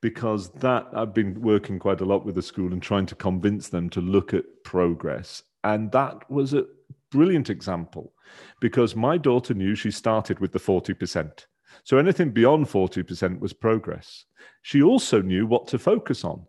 because 0.01 0.51
that 0.51 0.87
I've 0.93 1.15
been 1.15 1.41
working 1.41 1.79
quite 1.79 2.01
a 2.01 2.05
lot 2.05 2.25
with 2.25 2.35
the 2.35 2.43
school 2.43 2.73
and 2.73 2.83
trying 2.83 3.07
to 3.07 3.15
convince 3.15 3.69
them 3.69 3.91
to 3.91 4.01
look 4.01 4.35
at 4.35 4.45
progress. 4.65 5.43
And 5.65 5.91
that 5.93 6.31
was 6.31 6.55
a 6.55 6.67
brilliant 7.11 7.51
example 7.51 8.13
because 8.61 8.95
my 8.95 9.19
daughter 9.19 9.55
knew 9.55 9.75
she 9.75 9.91
started 9.91 10.39
with 10.41 10.53
the 10.53 10.59
40%. 10.59 11.47
So 11.85 11.99
anything 11.99 12.31
beyond 12.31 12.67
40% 12.67 13.41
was 13.41 13.53
progress. 13.53 14.25
She 14.63 14.83
also 14.83 15.23
knew 15.23 15.47
what 15.47 15.67
to 15.69 15.79
focus 15.79 16.25
on. 16.25 16.45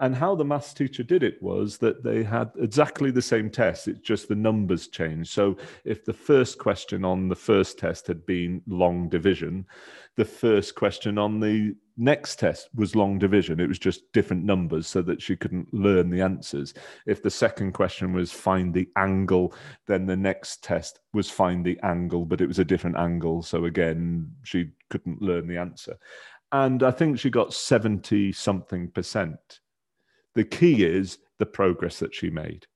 And 0.00 0.14
how 0.14 0.34
the 0.34 0.44
maths 0.44 0.74
teacher 0.74 1.02
did 1.02 1.22
it 1.22 1.42
was 1.42 1.78
that 1.78 2.02
they 2.02 2.22
had 2.22 2.50
exactly 2.58 3.10
the 3.10 3.22
same 3.22 3.50
test, 3.50 3.88
it's 3.88 4.00
just 4.00 4.28
the 4.28 4.34
numbers 4.34 4.88
changed. 4.88 5.30
So 5.30 5.56
if 5.84 6.04
the 6.04 6.12
first 6.12 6.58
question 6.58 7.04
on 7.04 7.28
the 7.28 7.36
first 7.36 7.78
test 7.78 8.06
had 8.06 8.26
been 8.26 8.62
long 8.66 9.08
division, 9.08 9.66
the 10.16 10.24
first 10.24 10.74
question 10.74 11.18
on 11.18 11.40
the 11.40 11.74
next 11.96 12.38
test 12.38 12.68
was 12.74 12.96
long 12.96 13.18
division. 13.18 13.60
It 13.60 13.68
was 13.68 13.78
just 13.78 14.12
different 14.12 14.44
numbers 14.44 14.86
so 14.86 15.02
that 15.02 15.22
she 15.22 15.36
couldn't 15.36 15.72
learn 15.72 16.10
the 16.10 16.20
answers. 16.20 16.74
If 17.06 17.22
the 17.22 17.30
second 17.30 17.72
question 17.72 18.12
was 18.12 18.32
find 18.32 18.74
the 18.74 18.88
angle, 18.96 19.54
then 19.86 20.06
the 20.06 20.16
next 20.16 20.62
test 20.62 21.00
was 21.12 21.30
find 21.30 21.64
the 21.64 21.78
angle, 21.82 22.24
but 22.24 22.40
it 22.40 22.48
was 22.48 22.58
a 22.58 22.64
different 22.64 22.96
angle. 22.96 23.42
So 23.42 23.64
again, 23.66 24.30
she 24.42 24.70
couldn't 24.90 25.22
learn 25.22 25.46
the 25.46 25.58
answer. 25.58 25.96
And 26.52 26.82
I 26.82 26.90
think 26.90 27.18
she 27.18 27.30
got 27.30 27.52
70 27.52 28.32
something 28.32 28.90
percent. 28.90 29.60
The 30.34 30.44
key 30.44 30.84
is 30.84 31.18
the 31.38 31.46
progress 31.46 31.98
that 31.98 32.14
she 32.14 32.30
made. 32.30 32.66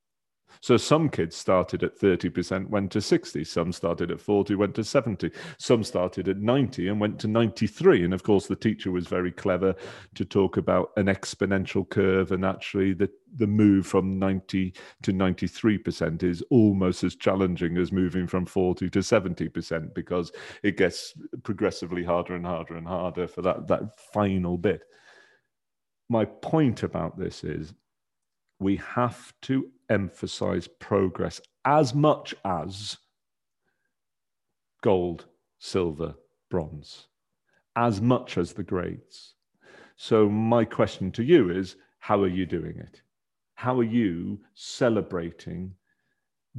So 0.60 0.76
some 0.76 1.08
kids 1.08 1.36
started 1.36 1.82
at 1.82 1.98
30%, 1.98 2.68
went 2.68 2.90
to 2.92 3.00
60. 3.00 3.44
Some 3.44 3.72
started 3.72 4.10
at 4.10 4.20
40, 4.20 4.54
went 4.56 4.74
to 4.76 4.84
70. 4.84 5.30
Some 5.58 5.84
started 5.84 6.28
at 6.28 6.38
90 6.38 6.88
and 6.88 7.00
went 7.00 7.18
to 7.20 7.28
93. 7.28 8.04
And 8.04 8.14
of 8.14 8.22
course, 8.22 8.46
the 8.46 8.56
teacher 8.56 8.90
was 8.90 9.06
very 9.06 9.30
clever 9.30 9.74
to 10.14 10.24
talk 10.24 10.56
about 10.56 10.90
an 10.96 11.06
exponential 11.06 11.88
curve. 11.88 12.32
And 12.32 12.44
actually, 12.44 12.92
the, 12.92 13.08
the 13.36 13.46
move 13.46 13.86
from 13.86 14.18
90 14.18 14.74
to 15.02 15.12
93% 15.12 16.22
is 16.22 16.42
almost 16.50 17.04
as 17.04 17.14
challenging 17.14 17.76
as 17.76 17.92
moving 17.92 18.26
from 18.26 18.46
40 18.46 18.90
to 18.90 18.98
70% 18.98 19.94
because 19.94 20.32
it 20.62 20.76
gets 20.76 21.14
progressively 21.44 22.02
harder 22.02 22.34
and 22.34 22.46
harder 22.46 22.76
and 22.76 22.86
harder 22.86 23.28
for 23.28 23.42
that, 23.42 23.66
that 23.68 23.98
final 24.12 24.58
bit. 24.58 24.82
My 26.08 26.24
point 26.24 26.82
about 26.82 27.18
this 27.18 27.44
is 27.44 27.74
we 28.58 28.76
have 28.76 29.32
to 29.42 29.68
emphasize 29.90 30.66
progress 30.66 31.40
as 31.64 31.94
much 31.94 32.34
as 32.44 32.96
gold, 34.82 35.26
silver, 35.58 36.14
bronze, 36.50 37.08
as 37.76 38.00
much 38.00 38.38
as 38.38 38.52
the 38.52 38.62
grades. 38.62 39.34
So, 39.96 40.28
my 40.28 40.64
question 40.64 41.10
to 41.12 41.24
you 41.24 41.50
is 41.50 41.76
how 41.98 42.22
are 42.22 42.28
you 42.28 42.46
doing 42.46 42.78
it? 42.78 43.02
How 43.54 43.78
are 43.78 43.84
you 43.84 44.40
celebrating, 44.54 45.74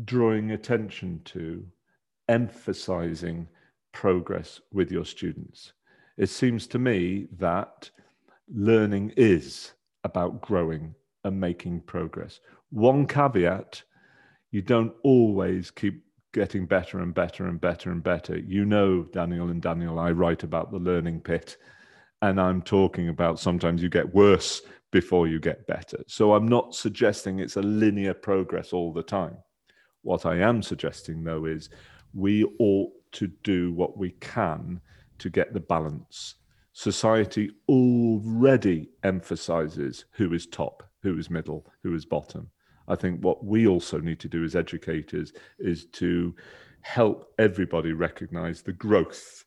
drawing 0.04 0.52
attention 0.52 1.22
to, 1.26 1.66
emphasizing 2.28 3.48
progress 3.94 4.60
with 4.72 4.92
your 4.92 5.06
students? 5.06 5.74
It 6.18 6.28
seems 6.28 6.68
to 6.68 6.80
me 6.80 7.28
that 7.38 7.90
learning 8.54 9.14
is 9.18 9.74
about 10.04 10.42
growing 10.42 10.96
and 11.24 11.40
making 11.40 11.82
progress. 11.82 12.40
One 12.70 13.06
caveat 13.06 13.84
you 14.52 14.62
don't 14.62 14.94
always 15.04 15.70
keep 15.70 16.04
getting 16.34 16.66
better 16.66 17.00
and 17.00 17.14
better 17.14 17.48
and 17.48 17.60
better 17.60 17.92
and 17.92 18.04
better. 18.04 18.38
You 18.38 18.66
know, 18.66 19.04
Daniel 19.04 19.50
and 19.50 19.62
Daniel, 19.62 20.00
I 20.00 20.12
write 20.12 20.44
about 20.44 20.72
the 20.72 20.78
learning 20.80 21.22
pit, 21.22 21.58
and 22.22 22.40
I'm 22.40 22.62
talking 22.62 23.10
about 23.10 23.40
sometimes 23.40 23.82
you 23.82 23.90
get 23.90 24.14
worse 24.14 24.62
before 24.92 25.28
you 25.28 25.40
get 25.40 25.68
better. 25.68 26.04
So 26.08 26.34
I'm 26.34 26.48
not 26.48 26.74
suggesting 26.76 27.40
it's 27.40 27.58
a 27.58 27.62
linear 27.62 28.14
progress 28.14 28.74
all 28.74 28.92
the 28.92 29.04
time. 29.04 29.38
What 30.02 30.26
I 30.26 30.38
am 30.38 30.62
suggesting, 30.64 31.24
though, 31.24 31.46
is 31.46 31.70
we 32.14 32.44
ought 32.60 32.92
to 33.14 33.28
do 33.44 33.72
what 33.74 33.98
we 33.98 34.12
can 34.20 34.82
to 35.20 35.30
get 35.30 35.54
the 35.54 35.60
balance. 35.60 36.36
Society 36.80 37.52
already 37.68 38.90
emphasizes 39.04 40.06
who 40.12 40.34
is 40.34 40.46
top 40.46 40.90
who 41.02 41.18
is 41.18 41.30
middle, 41.30 41.66
who 41.84 41.94
is 41.94 42.06
bottom. 42.06 42.50
I 42.88 42.96
think 42.96 43.22
what 43.22 43.44
we 43.44 43.68
also 43.68 44.00
need 44.00 44.20
to 44.22 44.30
do 44.30 44.46
as 44.46 44.56
educators 44.56 45.34
is 45.60 45.88
to 45.88 46.34
help 46.80 47.34
everybody 47.38 47.92
recognize 47.92 48.62
the 48.62 48.72
growth, 48.72 49.44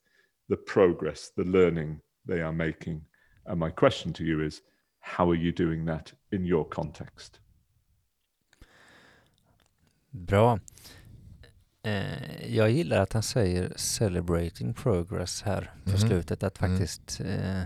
the 0.50 0.58
progress, 0.58 1.30
the 1.34 1.44
learning 1.44 2.00
they 2.26 2.42
are 2.42 2.52
making. 2.52 3.00
And 3.46 3.58
my 3.58 3.70
question 3.70 4.12
to 4.12 4.24
you 4.24 4.42
is 4.42 4.60
how 5.00 5.30
are 5.30 5.34
you 5.34 5.52
doing 5.52 5.86
that 5.86 6.12
in 6.32 6.44
your 6.44 6.66
context? 6.66 7.40
Bra. 10.12 10.58
Eh, 11.82 12.54
jag 12.54 12.70
gillar 12.70 13.00
att 13.00 13.12
han 13.12 13.22
säger 13.22 13.72
celebrating 13.76 14.74
progress 14.74 15.42
här 15.42 15.74
på 15.84 15.90
mm. 15.90 16.00
slutet, 16.00 16.42
att 16.42 16.60
mm. 16.60 16.78
faktiskt 16.78 17.20
eh, 17.20 17.62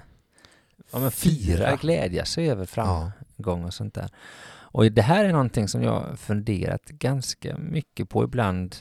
ja, 0.93 0.99
men 0.99 1.11
fira, 1.11 1.77
glädja 1.77 2.25
sig 2.25 2.51
över 2.51 2.65
framgång 2.65 3.65
och 3.65 3.75
sånt 3.75 3.95
där. 3.95 4.11
Och 4.77 4.93
det 4.93 5.03
här 5.03 5.25
är 5.25 5.33
någonting 5.33 5.69
som 5.69 5.83
jag 5.83 6.19
funderat 6.19 6.85
ganska 6.85 7.57
mycket 7.59 8.09
på 8.09 8.25
ibland 8.25 8.77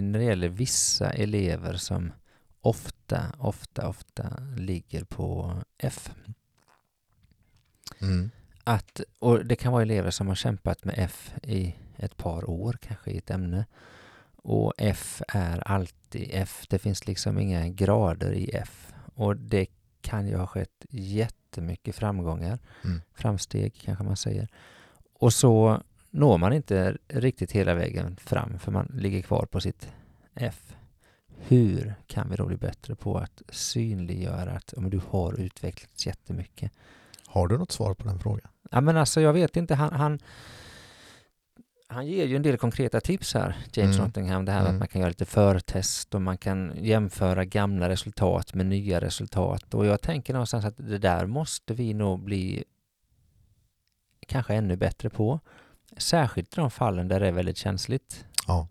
när 0.00 0.18
det 0.18 0.24
gäller 0.24 0.48
vissa 0.48 1.10
elever 1.10 1.74
som 1.74 2.12
ofta, 2.60 3.32
ofta, 3.38 3.88
ofta 3.88 4.42
ligger 4.56 5.04
på 5.04 5.54
F. 5.78 6.10
Mm. 8.00 8.30
Att, 8.64 9.00
och 9.18 9.46
det 9.46 9.56
kan 9.56 9.72
vara 9.72 9.82
elever 9.82 10.10
som 10.10 10.28
har 10.28 10.34
kämpat 10.34 10.84
med 10.84 10.94
F 10.98 11.32
i 11.42 11.74
ett 11.96 12.16
par 12.16 12.50
år, 12.50 12.78
kanske 12.82 13.10
i 13.10 13.18
ett 13.18 13.30
ämne. 13.30 13.66
Och 14.48 14.72
F 14.78 15.22
är 15.28 15.58
alltid 15.68 16.30
F. 16.32 16.66
Det 16.68 16.78
finns 16.78 17.06
liksom 17.06 17.38
inga 17.38 17.68
grader 17.68 18.32
i 18.32 18.50
F. 18.52 18.92
Och 19.14 19.36
det 19.36 19.66
kan 20.00 20.26
ju 20.26 20.36
ha 20.36 20.46
skett 20.46 20.84
jättemycket 20.90 21.96
framgångar, 21.96 22.58
mm. 22.84 23.00
framsteg 23.14 23.74
kanske 23.74 24.04
man 24.04 24.16
säger. 24.16 24.48
Och 25.14 25.32
så 25.32 25.82
når 26.10 26.38
man 26.38 26.52
inte 26.52 26.96
riktigt 27.08 27.52
hela 27.52 27.74
vägen 27.74 28.16
fram 28.16 28.58
för 28.58 28.72
man 28.72 28.90
ligger 28.94 29.22
kvar 29.22 29.46
på 29.46 29.60
sitt 29.60 29.88
F. 30.34 30.76
Hur 31.38 31.94
kan 32.06 32.30
vi 32.30 32.36
då 32.36 32.46
bli 32.46 32.56
bättre 32.56 32.94
på 32.94 33.18
att 33.18 33.42
synliggöra 33.48 34.50
att 34.52 34.72
om 34.72 34.90
du 34.90 35.00
har 35.10 35.40
utvecklats 35.40 36.06
jättemycket? 36.06 36.72
Har 37.26 37.48
du 37.48 37.58
något 37.58 37.72
svar 37.72 37.94
på 37.94 38.08
den 38.08 38.18
frågan? 38.18 38.48
Ja, 38.70 38.80
men 38.80 38.96
alltså 38.96 39.20
jag 39.20 39.32
vet 39.32 39.56
inte. 39.56 39.74
Han, 39.74 39.92
han, 39.92 40.18
han 41.88 42.06
ger 42.06 42.26
ju 42.26 42.36
en 42.36 42.42
del 42.42 42.56
konkreta 42.56 43.00
tips 43.00 43.34
här, 43.34 43.56
James 43.72 43.96
mm. 43.96 44.06
Nottingham, 44.06 44.44
det 44.44 44.52
här 44.52 44.60
mm. 44.60 44.72
att 44.72 44.78
man 44.78 44.88
kan 44.88 45.00
göra 45.00 45.08
lite 45.08 45.24
förtest 45.24 46.14
och 46.14 46.22
man 46.22 46.38
kan 46.38 46.72
jämföra 46.76 47.44
gamla 47.44 47.88
resultat 47.88 48.54
med 48.54 48.66
nya 48.66 49.00
resultat 49.00 49.74
och 49.74 49.86
jag 49.86 50.00
tänker 50.00 50.32
någonstans 50.32 50.64
att 50.64 50.76
det 50.76 50.98
där 50.98 51.26
måste 51.26 51.74
vi 51.74 51.94
nog 51.94 52.20
bli 52.20 52.64
kanske 54.26 54.54
ännu 54.54 54.76
bättre 54.76 55.10
på. 55.10 55.40
Särskilt 55.96 56.52
i 56.52 56.60
de 56.60 56.70
fallen 56.70 57.08
där 57.08 57.20
det 57.20 57.28
är 57.28 57.32
väldigt 57.32 57.56
känsligt. 57.56 58.24
Ja. 58.46 58.68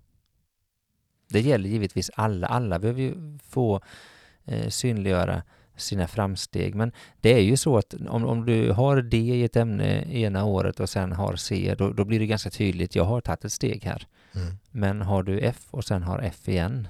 Det 1.28 1.42
gäller 1.42 1.70
givetvis 1.70 2.12
alla. 2.16 2.48
Alla 2.48 2.80
behöver 2.80 3.02
ju 3.02 3.38
få 3.44 3.82
eh, 4.46 4.70
synliggöra 4.70 5.44
sina 5.78 6.08
framsteg. 6.08 6.76
Men 6.76 6.92
det 7.22 7.34
är 7.34 7.42
ju 7.42 7.58
så 7.58 7.78
att 7.78 7.94
om, 7.94 8.26
om 8.26 8.46
du 8.46 8.72
har 8.72 9.02
D 9.02 9.18
i 9.18 9.44
ett 9.44 9.56
ämne 9.56 10.04
ena 10.14 10.46
året 10.46 10.80
och 10.80 10.90
sen 10.90 11.12
har 11.12 11.36
C, 11.36 11.76
då, 11.78 11.94
då 11.94 12.06
blir 12.06 12.20
det 12.20 12.26
ganska 12.26 12.50
tydligt, 12.50 12.96
jag 12.96 13.06
har 13.06 13.22
tagit 13.22 13.46
ett 13.46 13.54
steg 13.54 13.84
här. 13.84 14.08
Mm. 14.36 14.54
Men 14.72 15.02
har 15.02 15.24
du 15.24 15.40
F 15.40 15.68
och 15.72 15.86
sen 15.86 16.04
har 16.04 16.20
F 16.20 16.50
igen, 16.50 16.88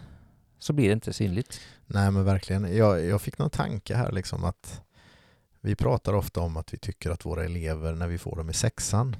så 0.60 0.74
blir 0.74 0.88
det 0.88 0.93
inte 0.93 1.13
synligt. 1.13 1.62
Nej 1.86 2.12
men 2.12 2.26
verkligen, 2.26 2.78
jag, 2.78 3.06
jag 3.06 3.21
fick 3.21 3.38
någon 3.38 3.50
tanke 3.50 3.95
här 3.95 4.12
liksom 4.12 4.43
att 4.43 4.82
Vi 5.65 5.76
pratar 5.76 6.13
ofta 6.13 6.41
om 6.41 6.58
att 6.58 6.74
vi 6.74 6.78
tycker 6.78 7.10
att 7.10 7.26
våra 7.26 7.45
elever 7.45 7.93
när 7.93 8.08
vi 8.08 8.17
får 8.17 8.36
dem 8.36 8.50
i 8.50 8.54
sexan 8.54 9.15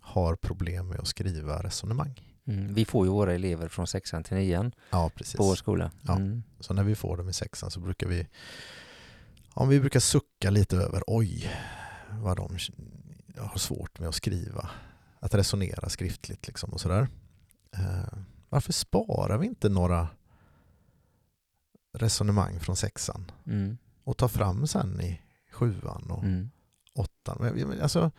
har 0.00 0.36
problem 0.36 0.88
med 0.88 1.00
att 1.00 1.06
skriva 1.06 1.62
resonemang. 1.62 2.20
Mm. 2.46 2.74
Vi 2.74 2.84
får 2.84 3.06
ju 3.06 3.12
våra 3.12 3.34
elever 3.34 3.68
från 3.68 3.86
sexan 3.86 4.24
till 4.24 4.36
nian 4.36 4.72
Ja, 4.90 5.10
på 5.14 5.44
vår 5.44 5.54
skola. 5.54 5.90
Ja. 6.02 6.16
Mm. 6.16 6.42
Så 6.60 6.74
när 6.74 6.82
vi 6.82 6.94
får 6.94 7.16
dem 7.16 7.28
i 7.28 7.32
sexan 7.32 7.70
så 7.70 7.80
brukar 7.80 8.06
vi 8.06 8.26
om 9.58 9.68
vi 9.68 9.80
brukar 9.80 10.00
sucka 10.00 10.50
lite 10.50 10.76
över 10.76 11.02
oj 11.06 11.50
vad 12.10 12.36
de 12.36 12.58
har 13.38 13.58
svårt 13.58 13.98
med 13.98 14.08
att 14.08 14.14
skriva. 14.14 14.70
Att 15.20 15.34
resonera 15.34 15.88
skriftligt 15.88 16.46
liksom 16.46 16.70
och 16.70 16.80
sådär. 16.80 17.08
Eh, 17.76 18.18
varför 18.48 18.72
sparar 18.72 19.38
vi 19.38 19.46
inte 19.46 19.68
några 19.68 20.08
resonemang 21.92 22.60
från 22.60 22.76
sexan 22.76 23.30
Mm. 23.46 23.78
och 24.04 24.16
tar 24.16 24.28
fram 24.28 24.66
sen 24.66 25.00
i 25.00 25.20
sjuan 25.52 26.10
och 26.10 26.24
Mm. 26.24 26.50
åttan? 26.94 27.78
Alltså, 27.82 28.10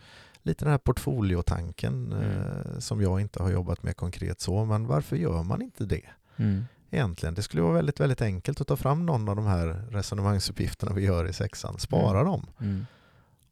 lite 0.42 0.64
den 0.64 0.70
här 0.72 0.78
portfoliotanken 0.78 2.12
Mm. 2.12 2.24
eh, 2.24 2.78
som 2.78 3.00
jag 3.02 3.20
inte 3.20 3.42
har 3.42 3.50
jobbat 3.50 3.82
med 3.82 3.96
konkret 3.96 4.40
så, 4.40 4.64
men 4.64 4.86
varför 4.86 5.16
gör 5.16 5.42
man 5.42 5.62
inte 5.62 5.84
det? 5.84 6.06
Mm. 6.36 6.64
Egentligen. 6.90 7.34
Det 7.34 7.42
skulle 7.42 7.62
vara 7.62 7.72
väldigt, 7.72 8.00
väldigt 8.00 8.22
enkelt 8.22 8.60
att 8.60 8.66
ta 8.66 8.76
fram 8.76 9.06
någon 9.06 9.28
av 9.28 9.36
de 9.36 9.46
här 9.46 9.66
resonemangsuppgifterna 9.90 10.92
vi 10.92 11.02
gör 11.04 11.24
i 11.28 11.32
sexan, 11.32 11.78
spara 11.78 12.24
dem. 12.24 12.46
Mm. 12.60 12.86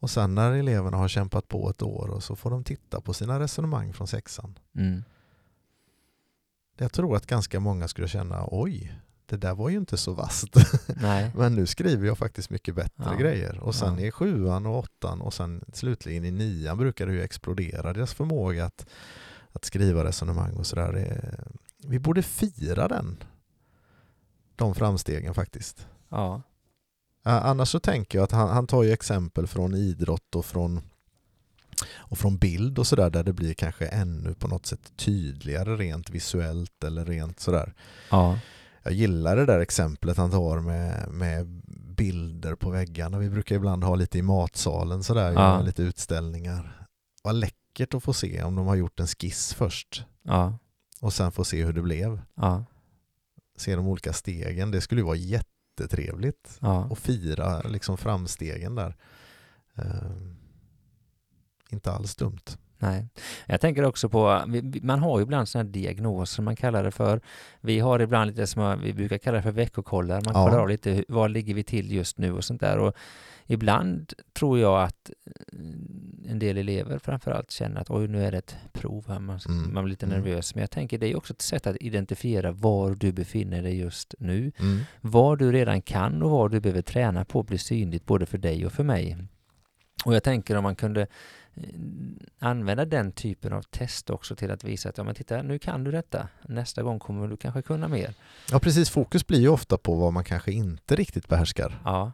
Och 0.00 0.10
sen 0.10 0.34
när 0.34 0.52
eleverna 0.52 0.96
har 0.96 1.08
kämpat 1.08 1.48
på 1.48 1.70
ett 1.70 1.82
år 1.82 2.08
och 2.10 2.22
så 2.22 2.36
får 2.36 2.50
de 2.50 2.64
titta 2.64 3.00
på 3.00 3.12
sina 3.12 3.40
resonemang 3.40 3.92
från 3.92 4.06
sexan. 4.06 4.58
Mm. 4.76 5.04
Jag 6.78 6.92
tror 6.92 7.16
att 7.16 7.26
ganska 7.26 7.60
många 7.60 7.88
skulle 7.88 8.08
känna, 8.08 8.44
oj, 8.46 9.00
det 9.26 9.36
där 9.36 9.54
var 9.54 9.68
ju 9.68 9.76
inte 9.76 9.96
så 9.96 10.12
vasst. 10.12 10.54
Men 11.34 11.54
nu 11.54 11.66
skriver 11.66 12.06
jag 12.06 12.18
faktiskt 12.18 12.50
mycket 12.50 12.74
bättre 12.74 13.04
Ja. 13.04 13.14
grejer. 13.14 13.58
Och 13.58 13.74
sen 13.74 13.98
Ja. 13.98 14.04
i 14.06 14.10
sjuan 14.10 14.66
och 14.66 14.78
åttan 14.78 15.20
och 15.20 15.34
sen 15.34 15.64
slutligen 15.72 16.24
i 16.24 16.30
nian 16.30 16.78
brukar 16.78 17.06
det 17.06 17.12
ju 17.12 17.22
explodera, 17.22 17.92
deras 17.92 18.14
förmåga 18.14 18.64
att, 18.64 18.86
att 19.52 19.64
skriva 19.64 20.04
resonemang 20.04 20.52
och 20.56 20.66
sådär. 20.66 21.34
Vi 21.88 21.98
borde 21.98 22.22
fira 22.22 22.88
den, 22.88 23.16
de 24.56 24.74
framstegen 24.74 25.34
faktiskt. 25.34 25.86
Ja. 26.08 26.42
Annars 27.22 27.68
så 27.68 27.80
tänker 27.80 28.18
jag 28.18 28.24
att 28.24 28.32
han, 28.32 28.48
han 28.48 28.66
tar 28.66 28.82
ju 28.82 28.92
exempel 28.92 29.46
från 29.46 29.74
idrott 29.74 30.34
och 30.34 30.44
från, 30.44 30.80
och 31.96 32.18
från 32.18 32.38
bild 32.38 32.78
och 32.78 32.86
sådär 32.86 33.10
där 33.10 33.24
det 33.24 33.32
blir 33.32 33.54
kanske 33.54 33.86
ännu 33.86 34.34
på 34.34 34.48
något 34.48 34.66
sätt 34.66 34.92
tydligare 34.96 35.76
rent 35.76 36.10
visuellt 36.10 36.84
eller 36.84 37.04
rent 37.04 37.40
sådär. 37.40 37.74
Ja. 38.10 38.38
Jag 38.82 38.92
gillar 38.92 39.36
det 39.36 39.46
där 39.46 39.60
exemplet 39.60 40.16
han 40.16 40.30
tar 40.30 40.60
med, 40.60 41.08
med 41.10 41.46
bilder 41.96 42.54
på 42.54 42.70
väggarna. 42.70 43.18
Vi 43.18 43.30
brukar 43.30 43.56
ibland 43.56 43.84
ha 43.84 43.94
lite 43.94 44.18
i 44.18 44.22
matsalen 44.22 45.02
sådär, 45.02 45.32
Ja. 45.32 45.60
lite 45.60 45.82
utställningar. 45.82 46.86
Vad 47.22 47.34
läckert 47.34 47.94
att 47.94 48.02
få 48.02 48.12
se 48.12 48.42
om 48.42 48.54
de 48.56 48.66
har 48.66 48.76
gjort 48.76 49.00
en 49.00 49.06
skiss 49.06 49.54
först 49.54 50.04
Ja. 50.22 50.58
Och 51.00 51.12
sen 51.12 51.32
få 51.32 51.44
se 51.44 51.64
hur 51.64 51.72
det 51.72 51.82
blev. 51.82 52.20
Ja. 52.34 52.64
Se 53.56 53.76
de 53.76 53.86
olika 53.86 54.12
stegen. 54.12 54.70
Det 54.70 54.80
skulle 54.80 55.00
ju 55.00 55.04
vara 55.04 55.16
jättetrevligt. 55.16 56.58
Ja. 56.60 56.84
och 56.84 56.98
fira 56.98 57.60
liksom 57.60 57.98
framstegen 57.98 58.74
där. 58.74 58.96
Ehm, 59.74 60.36
inte 61.70 61.92
alls 61.92 62.16
dumt. 62.16 62.58
Nej. 62.78 63.06
Jag 63.46 63.60
tänker 63.60 63.82
också 63.84 64.08
på, 64.08 64.42
man 64.82 64.98
har 64.98 65.18
ju 65.18 65.22
ibland 65.22 65.48
sådana 65.48 65.66
här 65.68 65.72
diagnoser 65.72 66.42
man 66.42 66.56
kallar 66.56 66.84
det 66.84 66.90
för. 66.90 67.20
Vi 67.60 67.78
har 67.78 68.00
ibland 68.00 68.30
lite 68.30 68.46
som 68.46 68.80
vi 68.82 68.92
brukar 68.92 69.18
kalla 69.18 69.36
det 69.36 69.42
för 69.42 69.50
veckokollar. 69.52 70.14
Man 70.24 70.34
Ja. 70.34 70.44
kollar 70.46 70.58
av 70.62 70.68
lite, 70.68 71.04
var 71.08 71.28
ligger 71.28 71.54
vi 71.54 71.64
till 71.64 71.92
just 71.92 72.18
nu 72.18 72.32
och 72.32 72.44
sånt 72.44 72.60
där. 72.60 72.78
Och 72.78 72.94
ibland 73.46 74.12
tror 74.32 74.58
jag 74.58 74.82
att 74.82 75.10
mm, 75.52 76.24
en 76.28 76.38
del 76.38 76.56
elever 76.58 76.98
framförallt 76.98 77.50
känner 77.50 77.80
att 77.80 77.90
oj, 77.90 78.08
nu 78.08 78.24
är 78.24 78.32
det 78.32 78.38
ett 78.38 78.56
prov 78.72 79.04
här. 79.08 79.18
Man, 79.18 79.38
Mm. 79.48 79.74
man 79.74 79.84
blir 79.84 79.90
lite 79.90 80.06
Mm. 80.06 80.18
nervös. 80.20 80.54
Men 80.54 80.60
jag 80.60 80.70
tänker 80.70 80.98
det 80.98 81.12
är 81.12 81.16
också 81.16 81.32
ett 81.32 81.42
sätt 81.42 81.66
att 81.66 81.76
identifiera 81.80 82.52
var 82.52 82.94
du 82.94 83.12
befinner 83.12 83.62
dig 83.62 83.78
just 83.78 84.14
nu. 84.18 84.52
Mm. 84.60 84.78
Vad 85.00 85.38
du 85.38 85.52
redan 85.52 85.82
kan 85.82 86.22
och 86.22 86.30
vad 86.30 86.50
du 86.50 86.60
behöver 86.60 86.82
träna 86.82 87.24
på 87.24 87.42
blir 87.42 87.58
synligt 87.58 88.06
både 88.06 88.26
för 88.26 88.38
dig 88.38 88.66
och 88.66 88.72
för 88.72 88.84
mig. 88.84 89.16
Och 90.04 90.14
jag 90.14 90.22
tänker 90.22 90.56
om 90.56 90.62
man 90.62 90.76
kunde 90.76 91.00
eh, 91.02 91.06
använda 92.38 92.84
den 92.84 93.12
typen 93.12 93.52
av 93.52 93.62
test 93.62 94.10
också 94.10 94.36
till 94.36 94.50
att 94.50 94.64
visa 94.64 94.88
att 94.88 94.98
ja, 94.98 95.04
men 95.04 95.14
titta, 95.14 95.42
nu 95.42 95.58
kan 95.58 95.84
du 95.84 95.90
detta. 95.90 96.28
Nästa 96.42 96.82
gång 96.82 96.98
kommer 96.98 97.28
du 97.28 97.36
kanske 97.36 97.62
kunna 97.62 97.88
mer. 97.88 98.14
Ja 98.50 98.58
precis, 98.58 98.90
fokus 98.90 99.26
blir 99.26 99.40
ju 99.40 99.48
ofta 99.48 99.78
på 99.78 99.94
vad 99.94 100.12
man 100.12 100.24
kanske 100.24 100.52
inte 100.52 100.96
riktigt 100.96 101.28
behärskar. 101.28 101.80
Ja, 101.84 102.12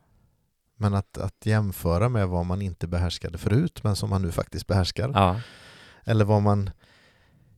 Men 0.77 0.95
att, 0.95 1.19
att 1.19 1.47
jämföra 1.47 2.09
med 2.09 2.29
vad 2.29 2.47
man 2.47 2.63
inte 2.63 2.87
behärskade 2.87 3.39
förut 3.39 3.85
men 3.85 3.97
som 3.97 4.11
man 4.11 4.23
nu 4.23 4.33
faktiskt 4.33 4.67
behärskar. 4.67 5.11
ja, 5.15 5.41
Eller 6.05 6.25
vad 6.25 6.43
man 6.43 6.71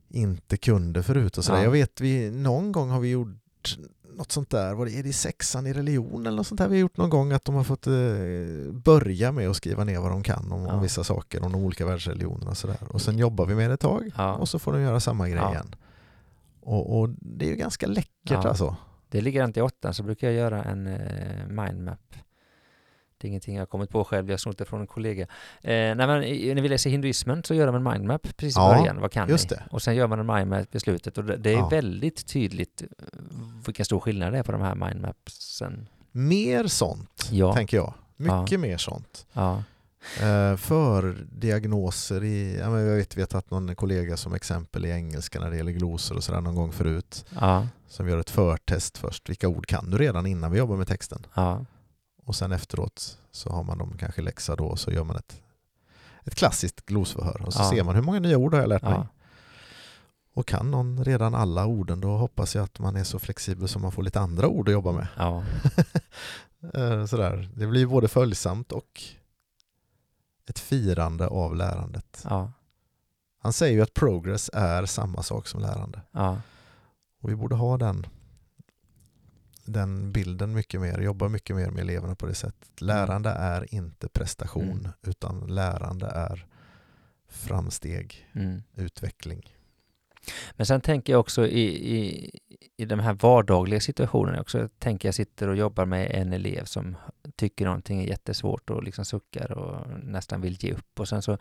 inte 0.08 0.56
kunde 0.56 1.02
förut 1.02 1.38
och 1.38 1.44
sådär. 1.44 1.58
Ja. 1.58 1.64
Jag 1.64 1.70
vet, 1.70 2.00
vi, 2.00 2.30
någon 2.30 2.72
gång 2.72 2.90
har 2.90 3.00
vi 3.00 3.10
gjort 3.10 3.78
något 4.16 4.32
sånt 4.32 4.50
där, 4.50 4.74
var 4.74 4.86
det, 4.86 4.92
är 4.98 5.02
det 5.02 5.08
i 5.08 5.12
sexan 5.12 5.66
i 5.66 5.72
religion 5.72 6.26
eller 6.26 6.36
något 6.36 6.46
sånt 6.46 6.58
där 6.58 6.68
vi 6.68 6.76
har 6.76 6.80
gjort 6.80 6.96
någon 6.96 7.10
gång 7.10 7.32
att 7.32 7.44
de 7.44 7.54
har 7.54 7.64
fått 7.64 7.86
eh, 7.86 7.92
börja 8.72 9.32
med 9.32 9.48
att 9.50 9.56
skriva 9.56 9.84
ner 9.84 10.00
vad 10.00 10.10
de 10.10 10.22
kan 10.22 10.52
om, 10.52 10.62
Ja. 10.64 10.72
om 10.72 10.82
vissa 10.82 11.04
saker, 11.04 11.44
om 11.44 11.52
de 11.52 11.62
olika 11.64 11.86
världsreligionerna 11.86 12.50
och 12.50 12.56
sådär. 12.56 12.76
Och 12.88 13.00
sen 13.02 13.18
jobbar 13.18 13.46
vi 13.46 13.54
med 13.54 13.70
det 13.70 13.74
ett 13.74 13.80
tag 13.80 14.10
ja. 14.16 14.34
och 14.34 14.48
så 14.48 14.58
får 14.58 14.72
de 14.72 14.80
göra 14.82 15.00
samma 15.00 15.28
grej 15.28 15.38
Ja. 15.38 15.52
igen. 15.52 15.74
Och, 16.60 16.98
och 17.00 17.08
det 17.20 17.44
är 17.46 17.50
ju 17.50 17.56
ganska 17.56 17.86
läckert 17.86 18.10
Ja. 18.30 18.48
alltså. 18.48 18.76
Det 19.08 19.20
ligger 19.20 19.44
inte 19.44 19.60
i 19.60 19.62
åttan 19.62 19.94
så 19.94 20.02
brukar 20.02 20.26
jag 20.26 20.36
göra 20.36 20.64
en 20.64 20.86
eh, 20.86 21.46
mindmap. 21.48 22.14
Det 23.18 23.26
är 23.26 23.28
ingenting 23.28 23.54
jag 23.54 23.60
har 23.60 23.66
kommit 23.66 23.90
på 23.90 24.04
själv, 24.04 24.26
jag 24.28 24.32
har 24.32 24.38
snott 24.38 24.58
det 24.58 24.64
från 24.64 24.80
en 24.80 24.86
kollega. 24.86 25.22
Eh, 25.62 25.94
men, 25.94 26.22
i- 26.24 26.54
när 26.54 26.62
vi 26.62 26.68
läser 26.68 26.90
hinduismen 26.90 27.42
så 27.44 27.54
gör 27.54 27.66
de 27.66 27.74
en 27.74 27.82
mindmap 27.82 28.22
precis 28.22 28.56
i 28.56 28.60
Ja, 28.60 28.76
början. 28.78 29.00
Vad 29.00 29.12
kan 29.12 29.28
just 29.28 29.50
ni? 29.50 29.56
det. 29.56 29.62
Och 29.70 29.82
sen 29.82 29.96
gör 29.96 30.06
man 30.06 30.18
en 30.20 30.26
mindmap 30.26 30.74
i 30.74 30.80
slutet 30.80 31.18
och 31.18 31.24
det, 31.24 31.36
det 31.36 31.50
är 31.50 31.54
Ja. 31.58 31.68
väldigt 31.68 32.26
tydligt 32.26 32.82
eh, 32.82 32.86
vilken 33.66 33.84
stor 33.84 34.00
skillnad 34.00 34.32
det 34.32 34.38
är 34.38 34.42
på 34.42 34.52
de 34.52 34.60
här 34.60 34.74
mindmapsen. 34.74 35.88
Mer 36.12 36.66
sånt, 36.66 37.28
Ja. 37.30 37.54
tänker 37.54 37.76
jag. 37.76 37.94
Mycket 38.16 38.60
mer 38.60 38.76
sånt. 38.76 39.26
Ja, 39.32 39.62
Eh, 40.22 40.56
för 40.56 41.16
diagnoser 41.32 42.24
i, 42.24 42.58
ja, 42.60 42.80
jag 42.80 42.96
vet, 42.96 43.16
vet 43.16 43.34
att 43.34 43.50
någon 43.50 43.74
kollega 43.74 44.16
som 44.16 44.34
exempel 44.34 44.86
i 44.86 44.90
engelska 44.90 45.40
när 45.40 45.50
det 45.50 45.56
gäller 45.56 45.72
glosor 45.72 46.16
och 46.16 46.24
sådär 46.24 46.40
någon 46.40 46.54
gång 46.54 46.72
förut. 46.72 47.24
ja, 47.40 47.66
Som 47.88 48.08
gör 48.08 48.18
ett 48.18 48.30
förtest 48.30 48.98
först. 48.98 49.28
Vilka 49.30 49.48
ord 49.48 49.66
kan 49.66 49.90
du 49.90 49.98
redan 49.98 50.26
innan 50.26 50.50
vi 50.52 50.58
jobbar 50.58 50.76
med 50.76 50.88
texten? 50.88 51.26
Och 52.26 52.36
sen 52.36 52.52
efteråt 52.52 53.18
så 53.30 53.50
har 53.50 53.62
man 53.62 53.78
dem 53.78 53.96
kanske 53.98 54.22
läxa 54.22 54.56
då 54.56 54.64
och 54.66 54.78
så 54.78 54.90
gör 54.92 55.04
man 55.04 55.16
ett, 55.16 55.42
ett 56.24 56.34
klassiskt 56.34 56.86
glosförhör. 56.86 57.42
Och 57.46 57.52
så 57.52 57.62
Ja. 57.62 57.70
ser 57.70 57.84
man 57.84 57.94
hur 57.94 58.02
många 58.02 58.20
nya 58.20 58.36
ord 58.38 58.54
har 58.54 58.60
jag 58.60 58.68
lärt 58.68 58.82
mig. 58.82 58.92
ja, 58.92 59.06
Och 60.32 60.46
kan 60.46 60.70
någon 60.70 61.04
redan 61.04 61.34
alla 61.34 61.66
orden 61.66 62.00
då 62.00 62.16
hoppas 62.16 62.54
jag 62.54 62.64
att 62.64 62.78
man 62.78 62.96
är 62.96 63.04
så 63.04 63.18
flexibel 63.18 63.68
som 63.68 63.82
man 63.82 63.92
får 63.92 64.02
lite 64.02 64.20
andra 64.20 64.48
ord 64.48 64.68
att 64.68 64.72
jobba 64.72 64.92
med. 64.92 65.06
ja, 65.16 65.44
Eh, 66.74 67.06
Sådär. 67.06 67.50
Det 67.54 67.66
blir 67.66 67.86
både 67.86 68.08
följsamt 68.08 68.72
och 68.72 69.02
ett 70.48 70.58
firande 70.58 71.26
av 71.26 71.56
lärandet. 71.56 72.22
ja, 72.28 72.52
Han 73.38 73.52
säger 73.52 73.74
ju 73.74 73.82
att 73.82 73.94
progress 73.94 74.50
är 74.52 74.86
samma 74.86 75.22
sak 75.22 75.48
som 75.48 75.60
lärande. 75.60 76.00
ja, 76.12 76.40
Och 77.20 77.30
vi 77.30 77.34
borde 77.36 77.54
ha 77.54 77.76
den, 77.78 78.06
den 79.66 80.12
bilden 80.12 80.52
mycket 80.54 80.80
mer, 80.80 81.00
jobba 81.00 81.28
mycket 81.28 81.56
mer 81.56 81.70
med 81.70 81.82
eleverna 81.82 82.14
på 82.14 82.26
det 82.26 82.34
sättet. 82.34 82.80
Lärande 82.80 83.30
är 83.30 83.74
inte 83.74 84.08
prestation 84.08 84.78
Mm. 84.78 84.92
utan 85.02 85.46
lärande 85.46 86.06
är 86.06 86.46
framsteg, 87.28 88.28
mm. 88.32 88.62
utveckling. 88.74 89.56
Men 90.52 90.66
sen 90.66 90.80
tänker 90.80 91.12
jag 91.12 91.20
också 91.20 91.46
i, 91.46 91.96
i, 91.96 92.30
i 92.76 92.84
de 92.84 93.00
här 93.00 93.12
vardagliga 93.12 93.80
situationerna 93.80 94.40
också. 94.40 94.58
Jag 94.58 94.78
tänker 94.78 95.08
jag 95.08 95.14
sitter 95.14 95.48
och 95.48 95.56
jobbar 95.56 95.86
med 95.86 96.10
en 96.10 96.32
elev 96.32 96.64
som 96.64 96.96
tycker 97.36 97.64
någonting 97.64 98.00
är 98.00 98.06
jättesvårt 98.06 98.70
och 98.70 98.82
liksom 98.82 99.04
suckar 99.04 99.52
och 99.52 99.86
nästan 100.04 100.40
vill 100.40 100.64
ge 100.64 100.72
upp 100.72 101.00
och 101.00 101.08
sen 101.08 101.22
så 101.22 101.38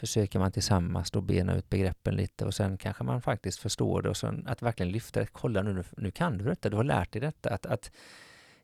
försöker 0.00 0.38
man 0.38 0.52
tillsammans 0.52 1.10
då 1.10 1.20
bena 1.20 1.54
ut 1.54 1.70
begreppen 1.70 2.14
lite 2.14 2.44
och 2.44 2.54
sen 2.54 2.78
kanske 2.78 3.04
man 3.04 3.22
faktiskt 3.22 3.58
förstår 3.58 4.02
det 4.02 4.08
och 4.08 4.16
sen 4.16 4.46
att 4.46 4.62
verkligen 4.62 4.92
lyfta 4.92 5.20
det. 5.20 5.26
Kolla 5.26 5.62
nu, 5.62 5.84
nu 5.96 6.10
kan 6.10 6.38
du 6.38 6.44
detta, 6.44 6.68
du 6.70 6.76
har 6.76 6.84
lärt 6.84 7.12
dig 7.12 7.20
detta. 7.20 7.50
Att, 7.50 7.66
att 7.66 7.90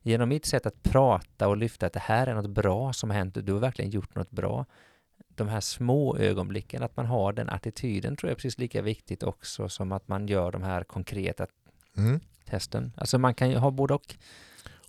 genom 0.01 0.29
mitt 0.29 0.45
sätt 0.45 0.65
att 0.65 0.83
prata 0.83 1.47
och 1.47 1.57
lyfta 1.57 1.85
att 1.85 1.93
det 1.93 1.99
här 1.99 2.27
är 2.27 2.35
något 2.35 2.49
bra 2.49 2.93
som 2.93 3.09
har 3.09 3.17
hänt 3.17 3.37
du 3.41 3.53
har 3.53 3.59
verkligen 3.59 3.91
gjort 3.91 4.15
något 4.15 4.31
bra 4.31 4.65
de 5.35 5.47
här 5.47 5.61
små 5.61 6.17
ögonblicken, 6.17 6.83
att 6.83 6.97
man 6.97 7.05
har 7.05 7.33
den 7.33 7.49
attityden 7.49 8.15
tror 8.15 8.29
jag 8.29 8.31
är 8.31 8.35
precis 8.35 8.57
lika 8.57 8.81
viktigt 8.81 9.23
också 9.23 9.69
som 9.69 9.91
att 9.91 10.07
man 10.07 10.27
gör 10.27 10.51
de 10.51 10.63
här 10.63 10.83
konkreta 10.83 11.47
Mm. 11.97 12.19
testen. 12.45 12.93
Alltså 12.97 13.17
man 13.17 13.33
kan 13.33 13.49
ju 13.49 13.57
ha 13.57 13.71
både 13.71 13.93
och. 13.93 14.17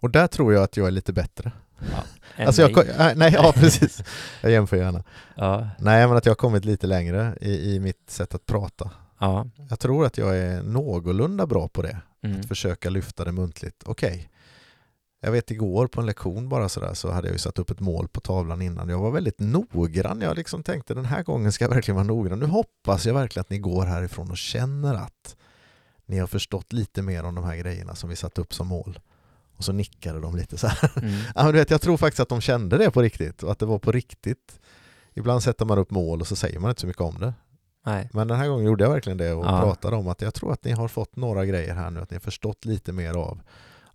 Och 0.04 0.10
där 0.10 0.26
tror 0.26 0.52
jag 0.54 0.62
att 0.62 0.76
jag 0.76 0.86
är 0.86 0.90
lite 0.90 1.12
bättre. 1.12 1.52
än 2.36 2.46
Alltså 2.46 2.62
jag, 2.62 2.78
äh, 2.88 3.12
nej, 3.16 3.32
ja 3.32 3.52
precis. 3.56 4.02
Jag 4.42 4.52
jämför 4.52 4.76
gärna. 4.76 5.04
Ja, 5.34 5.68
Nej, 5.78 6.06
men 6.08 6.16
att 6.16 6.26
jag 6.26 6.30
har 6.30 6.36
kommit 6.36 6.64
lite 6.64 6.86
längre 6.86 7.36
i, 7.40 7.74
i 7.74 7.80
mitt 7.80 8.10
sätt 8.10 8.34
att 8.34 8.46
prata. 8.46 8.90
ja, 9.18 9.46
Jag 9.70 9.80
tror 9.80 10.06
att 10.06 10.18
jag 10.18 10.36
är 10.38 10.62
någorlunda 10.62 11.46
bra 11.46 11.68
på 11.68 11.82
det. 11.82 11.98
mm, 12.24 12.40
Att 12.40 12.46
försöka 12.48 12.90
lyfta 12.90 13.24
det 13.24 13.32
muntligt. 13.32 13.82
Okej, 13.86 14.30
Jag 15.20 15.32
vet 15.32 15.50
igår 15.50 15.86
på 15.86 16.00
en 16.00 16.06
lektion 16.06 16.48
bara 16.48 16.68
sådär 16.68 16.94
så 16.94 17.10
hade 17.10 17.28
jag 17.28 17.32
ju 17.32 17.38
satt 17.38 17.58
upp 17.58 17.70
ett 17.70 17.80
mål 17.80 18.08
på 18.08 18.20
tavlan 18.20 18.62
innan. 18.62 18.88
Jag 18.88 18.98
var 18.98 19.10
väldigt 19.10 19.40
noggrann. 19.40 20.20
Jag 20.20 20.36
liksom 20.36 20.62
tänkte 20.62 20.94
den 20.94 21.04
här 21.04 21.22
gången 21.22 21.52
ska 21.52 21.64
jag 21.64 21.70
verkligen 21.70 21.96
vara 21.96 22.06
noggrann. 22.06 22.38
Nu 22.38 22.46
hoppas 22.46 23.06
jag 23.06 23.14
verkligen 23.14 23.40
att 23.40 23.50
ni 23.50 23.58
går 23.58 23.84
härifrån 23.86 24.30
och 24.30 24.38
känner 24.38 24.94
att 24.94 25.36
ni 26.06 26.18
har 26.18 26.26
förstått 26.26 26.72
lite 26.72 27.02
mer 27.02 27.24
om 27.24 27.34
de 27.34 27.44
här 27.44 27.56
grejerna 27.56 27.94
som 27.94 28.08
vi 28.10 28.16
satt 28.16 28.38
upp 28.38 28.54
som 28.54 28.66
mål. 28.68 28.98
Och 29.56 29.64
så 29.64 29.72
nickade 29.72 30.20
de 30.20 30.36
lite 30.36 30.58
så 30.58 30.66
här. 30.66 30.90
Mm. 30.98 31.14
Ja, 31.34 31.42
men 31.44 31.52
du 31.52 31.58
vet, 31.58 31.70
jag 31.70 31.80
tror 31.80 31.96
faktiskt 31.96 32.20
att 32.20 32.28
de 32.28 32.40
kände 32.40 32.78
det 32.78 32.90
på 32.90 33.02
riktigt 33.02 33.42
och 33.42 33.52
att 33.52 33.58
det 33.58 33.66
var 33.66 33.78
på 33.78 33.92
riktigt. 33.92 34.60
Ibland 35.14 35.42
sätter 35.42 35.64
man 35.64 35.78
upp 35.78 35.90
mål 35.90 36.20
och 36.20 36.26
så 36.26 36.36
säger 36.36 36.58
man 36.60 36.70
inte 36.70 36.80
så 36.80 36.86
mycket 36.86 37.02
om 37.02 37.18
det. 37.20 37.34
Nej. 37.86 38.10
Men 38.12 38.28
den 38.28 38.38
här 38.38 38.48
gången 38.48 38.64
gjorde 38.66 38.84
jag 38.84 38.90
verkligen 38.90 39.18
det 39.18 39.32
och 39.32 39.44
Ja. 39.46 39.60
pratade 39.60 39.96
om 39.96 40.08
att 40.08 40.20
jag 40.22 40.34
tror 40.34 40.52
att 40.52 40.64
ni 40.64 40.72
har 40.72 40.88
fått 40.88 41.16
några 41.16 41.44
grejer 41.46 41.74
här 41.74 41.90
nu, 41.90 42.00
att 42.00 42.10
ni 42.10 42.14
har 42.14 42.20
förstått 42.20 42.64
lite 42.64 42.92
mer 42.92 43.14
av 43.14 43.40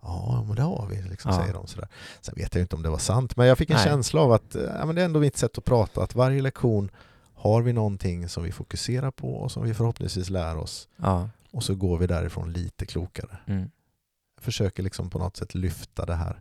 Ja, 0.02 0.44
men 0.46 0.56
det 0.56 0.62
har 0.62 0.86
vi, 0.90 1.02
liksom, 1.02 1.30
Ja. 1.32 1.38
säger 1.40 1.54
de 1.54 1.66
sådär. 1.66 1.88
Sen 2.20 2.34
vet 2.36 2.54
jag 2.54 2.62
inte 2.64 2.76
om 2.76 2.82
det 2.82 2.90
var 2.90 2.98
sant, 2.98 3.36
men 3.36 3.46
jag 3.46 3.58
fick 3.58 3.70
en 3.70 3.76
Nej. 3.76 3.84
känsla 3.84 4.20
av 4.20 4.32
att 4.32 4.54
eh, 4.54 4.62
ja, 4.62 4.86
men 4.86 4.94
det 4.94 5.00
är 5.00 5.04
ändå 5.04 5.20
mitt 5.20 5.36
sätt 5.36 5.58
att 5.58 5.64
prata, 5.64 6.02
att 6.02 6.14
varje 6.14 6.42
lektion 6.42 6.90
har 7.34 7.62
vi 7.62 7.72
någonting 7.72 8.28
som 8.28 8.42
vi 8.42 8.52
fokuserar 8.52 9.10
på 9.10 9.34
och 9.34 9.52
som 9.52 9.62
vi 9.64 9.74
förhoppningsvis 9.74 10.30
lär 10.30 10.56
oss 10.56 10.88
Ja. 10.96 11.28
och 11.52 11.62
så 11.64 11.74
går 11.74 11.98
vi 11.98 12.06
därifrån 12.06 12.52
lite 12.52 12.86
klokare. 12.86 13.36
Mm. 13.46 13.70
Försöker 14.40 14.82
liksom 14.82 15.10
på 15.10 15.18
något 15.18 15.36
sätt 15.36 15.54
lyfta 15.54 16.06
det 16.06 16.14
här 16.14 16.40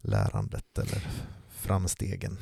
lärandet 0.00 0.78
eller 0.78 1.08
framstegen. 1.48 2.38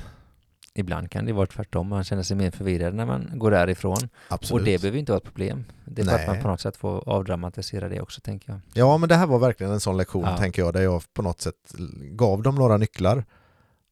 Ibland 0.76 1.10
kan 1.10 1.24
det 1.24 1.32
vara 1.32 1.46
tvärtom. 1.46 1.88
Man 1.88 2.04
känner 2.04 2.22
sig 2.22 2.36
mer 2.36 2.50
förvirrad 2.50 2.94
när 2.94 3.06
man 3.06 3.30
går 3.34 3.50
därifrån. 3.50 4.08
Absolut. 4.28 4.60
Och 4.60 4.64
det 4.66 4.80
behöver 4.80 4.98
inte 4.98 5.12
vara 5.12 5.18
ett 5.18 5.24
problem. 5.24 5.64
Det 5.84 6.02
är 6.02 6.06
för 6.06 6.14
att 6.18 6.26
man 6.26 6.42
på 6.42 6.48
något 6.48 6.60
sätt 6.60 6.76
får 6.76 7.08
avdramatisera 7.08 7.88
det 7.88 8.00
också, 8.00 8.20
tänker 8.20 8.52
jag. 8.52 8.60
Ja, 8.74 8.98
men 8.98 9.08
det 9.08 9.14
här 9.14 9.26
var 9.26 9.38
verkligen 9.38 9.72
en 9.72 9.80
sån 9.80 9.96
lektion, 9.96 10.24
Ja. 10.24 10.36
tänker 10.36 10.62
jag, 10.62 10.72
där 10.72 10.82
jag 10.82 11.14
på 11.14 11.22
något 11.22 11.40
sätt 11.40 11.74
gav 12.10 12.42
dem 12.42 12.54
några 12.54 12.76
nycklar 12.76 13.24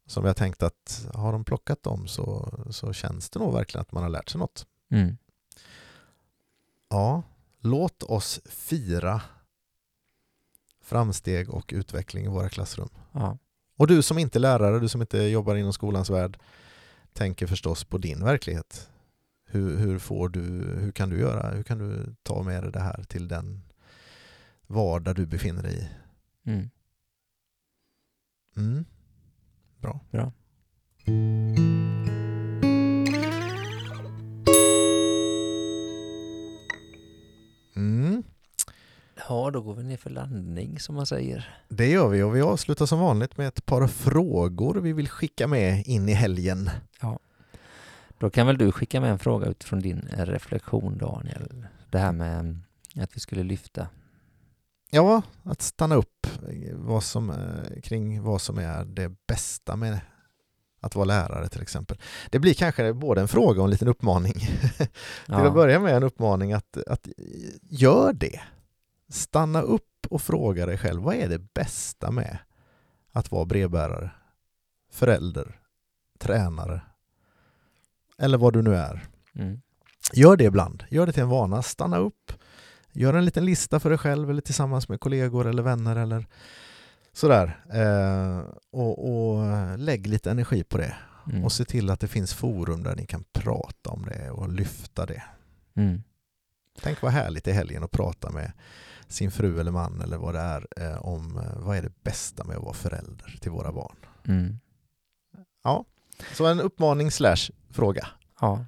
som 0.07 0.25
jag 0.25 0.37
tänkte 0.37 0.67
att 0.67 1.07
har 1.15 1.33
de 1.33 1.45
plockat 1.45 1.83
dem 1.83 2.09
så, 2.09 2.53
så 2.71 2.93
känns 2.93 3.31
det 3.31 3.39
nog 3.39 3.53
verkligen 3.55 3.83
att 3.83 3.93
man 3.93 4.03
har 4.03 4.11
lärt 4.11 4.29
sig 4.29 4.39
något. 4.39 4.67
Mm. 4.91 5.17
Ja, 6.91 7.23
låt 7.61 8.03
oss 8.03 8.41
fira 8.45 9.21
framsteg 10.83 11.51
och 11.51 11.71
utveckling 11.73 12.25
i 12.25 12.29
våra 12.29 12.49
klassrum. 12.49 12.89
Ja. 13.13 13.39
Och 13.77 13.87
du 13.87 14.03
som 14.03 14.19
inte 14.19 14.39
är 14.39 14.41
lärare, 14.41 14.81
du 14.81 14.89
som 14.89 15.01
inte 15.01 15.19
jobbar 15.19 15.57
inom 15.57 15.73
skolans 15.73 16.11
värld, 16.11 16.39
tänker 17.13 17.47
förstås 17.47 17.85
på 17.85 17.99
din 17.99 18.25
verklighet. 18.25 18.89
Hur, 19.47 19.77
hur, 19.77 19.99
får 19.99 20.29
du, 20.29 20.41
hur 20.81 20.93
kan 20.93 21.11
du 21.11 21.21
göra? 21.21 21.51
Hur 21.51 21.63
kan 21.63 21.79
du 21.79 22.15
ta 22.23 22.43
med 22.43 22.63
dig 22.63 22.73
det 22.73 22.81
här 22.81 23.03
till 23.09 23.29
den 23.29 23.63
vardag 24.67 25.17
du 25.17 25.27
befinner 25.27 25.63
dig 25.63 25.75
i? 25.75 25.89
Mm. 26.51 26.71
Mm. 28.57 28.85
Bra. 29.81 30.01
Bra. 30.11 30.33
Ja, 39.33 39.51
då 39.51 39.61
går 39.61 39.75
vi 39.75 39.83
ner 39.83 39.97
för 39.97 40.11
landning, 40.11 40.81
som 40.81 40.95
man 40.95 41.07
säger. 41.07 41.59
Det 41.69 41.91
gör 41.91 42.09
vi 42.09 42.23
och 42.23 42.37
vi 42.37 42.41
avslutar 42.41 42.87
som 42.87 42.99
vanligt 42.99 43.37
med 43.37 43.49
ett 43.49 43.67
par 43.67 43.87
frågor 43.87 44.75
vi 44.75 44.93
vill 44.93 45.09
skicka 45.09 45.47
med 45.47 45.87
in 45.87 46.09
i 46.09 46.13
helgen. 46.13 46.71
Då 48.19 48.31
kan 48.31 48.47
väl 48.47 48.59
du 48.59 48.73
skicka 48.73 49.01
med 49.01 49.11
en 49.11 49.19
fråga 49.19 49.47
utifrån 49.47 49.81
din 49.81 50.09
reflektion, 50.17 50.99
Daniel. 50.99 51.67
Det 51.91 51.99
här 51.99 52.13
med 52.13 52.39
mm, 52.41 52.63
att 52.97 53.17
vi 53.17 53.21
skulle 53.21 53.43
lyfta. 53.43 53.87
Ja, 54.91 55.23
att 55.43 55.63
stanna 55.63 55.95
upp 55.95 56.27
vad 56.73 57.03
som, 57.05 57.31
eh, 57.31 57.81
kring 57.83 58.23
vad 58.23 58.41
som 58.41 58.59
är 58.59 58.85
det 58.85 59.13
bästa 59.27 59.77
med 59.77 60.01
att 60.81 60.95
vara 60.95 61.05
lärare 61.05 61.49
till 61.49 61.63
exempel. 61.63 61.99
Det 62.31 62.39
blir 62.39 62.55
kanske 62.55 62.93
både 62.93 63.21
en 63.21 63.29
fråga 63.29 63.61
och 63.61 63.65
en 63.65 63.71
liten 63.71 63.89
uppmaning. 63.89 64.33
Till 64.77 64.87
att 65.27 65.45
Ja. 65.45 65.51
börja 65.51 65.81
med 65.81 65.97
en 65.97 66.03
uppmaning 66.03 66.53
att, 66.53 66.77
att 66.87 67.09
gör 67.69 68.13
det. 68.13 68.41
Stanna 69.13 69.61
upp 69.63 70.07
och 70.11 70.23
fråga 70.23 70.67
dig 70.67 70.79
själv, 70.79 71.03
vad 71.03 71.15
är 71.15 71.29
det 71.29 71.55
bästa 71.55 72.11
med 72.11 72.39
att 73.13 73.31
vara 73.31 73.45
brevbärare, 73.45 74.11
förälder, 74.93 75.61
tränare 76.19 76.81
eller 78.19 78.39
vad 78.39 78.53
du 78.53 78.63
nu 78.63 78.77
är. 78.77 79.05
Mm. 79.35 79.61
Gör 80.13 80.37
det 80.37 80.45
ibland, 80.45 80.85
gör 80.91 81.07
det 81.07 81.13
till 81.13 81.23
en 81.23 81.29
vana, 81.29 81.63
stanna 81.63 81.99
upp, 81.99 82.33
gör 82.93 83.15
en 83.15 83.25
liten 83.25 83.45
lista 83.45 83.81
för 83.81 83.89
dig 83.89 83.99
själv 83.99 84.31
eller 84.31 84.41
tillsammans 84.43 84.89
med 84.89 85.01
kollegor 85.01 85.47
eller 85.47 85.63
vänner 85.63 85.97
eller 85.97 86.27
sådär. 87.13 87.65
Eh, 87.73 88.41
och, 88.71 89.09
och 89.09 89.45
lägg 89.79 90.07
lite 90.07 90.31
energi 90.31 90.65
på 90.65 90.79
det 90.79 90.97
Mm. 91.31 91.45
och 91.45 91.53
se 91.53 91.65
till 91.65 91.91
att 91.91 92.01
det 92.01 92.09
finns 92.09 92.35
forum 92.35 92.83
där 92.83 92.97
ni 92.97 93.07
kan 93.07 93.25
prata 93.33 93.91
om 93.91 94.07
det 94.07 94.31
och 94.31 94.49
lyfta 94.49 95.07
det. 95.07 95.23
Mm. 95.75 96.03
Tänk 96.83 97.03
vad 97.03 97.13
härligt 97.13 97.49
i 97.49 97.53
helgen 97.53 97.85
att 97.85 97.91
prata 97.91 98.31
med 98.31 98.53
sin 99.13 99.31
fru 99.31 99.61
eller 99.61 99.71
man 99.71 100.01
eller 100.01 100.17
vad 100.17 100.35
det 100.35 100.41
är 100.41 100.67
eh, 100.77 101.05
om 101.05 101.39
eh, 101.39 101.65
vad 101.65 101.77
är 101.77 101.83
det 101.83 102.03
bästa 102.05 102.45
med 102.45 102.57
att 102.57 102.63
vara 102.63 102.75
förälder 102.75 103.39
till 103.41 103.51
våra 103.51 103.73
barn. 103.73 103.97
Mm. 104.25 104.59
Så 106.33 106.47
en 106.47 106.61
uppmaning 106.61 107.11
slash 107.11 107.51
fråga. 107.71 108.09
Ja. 108.41 108.65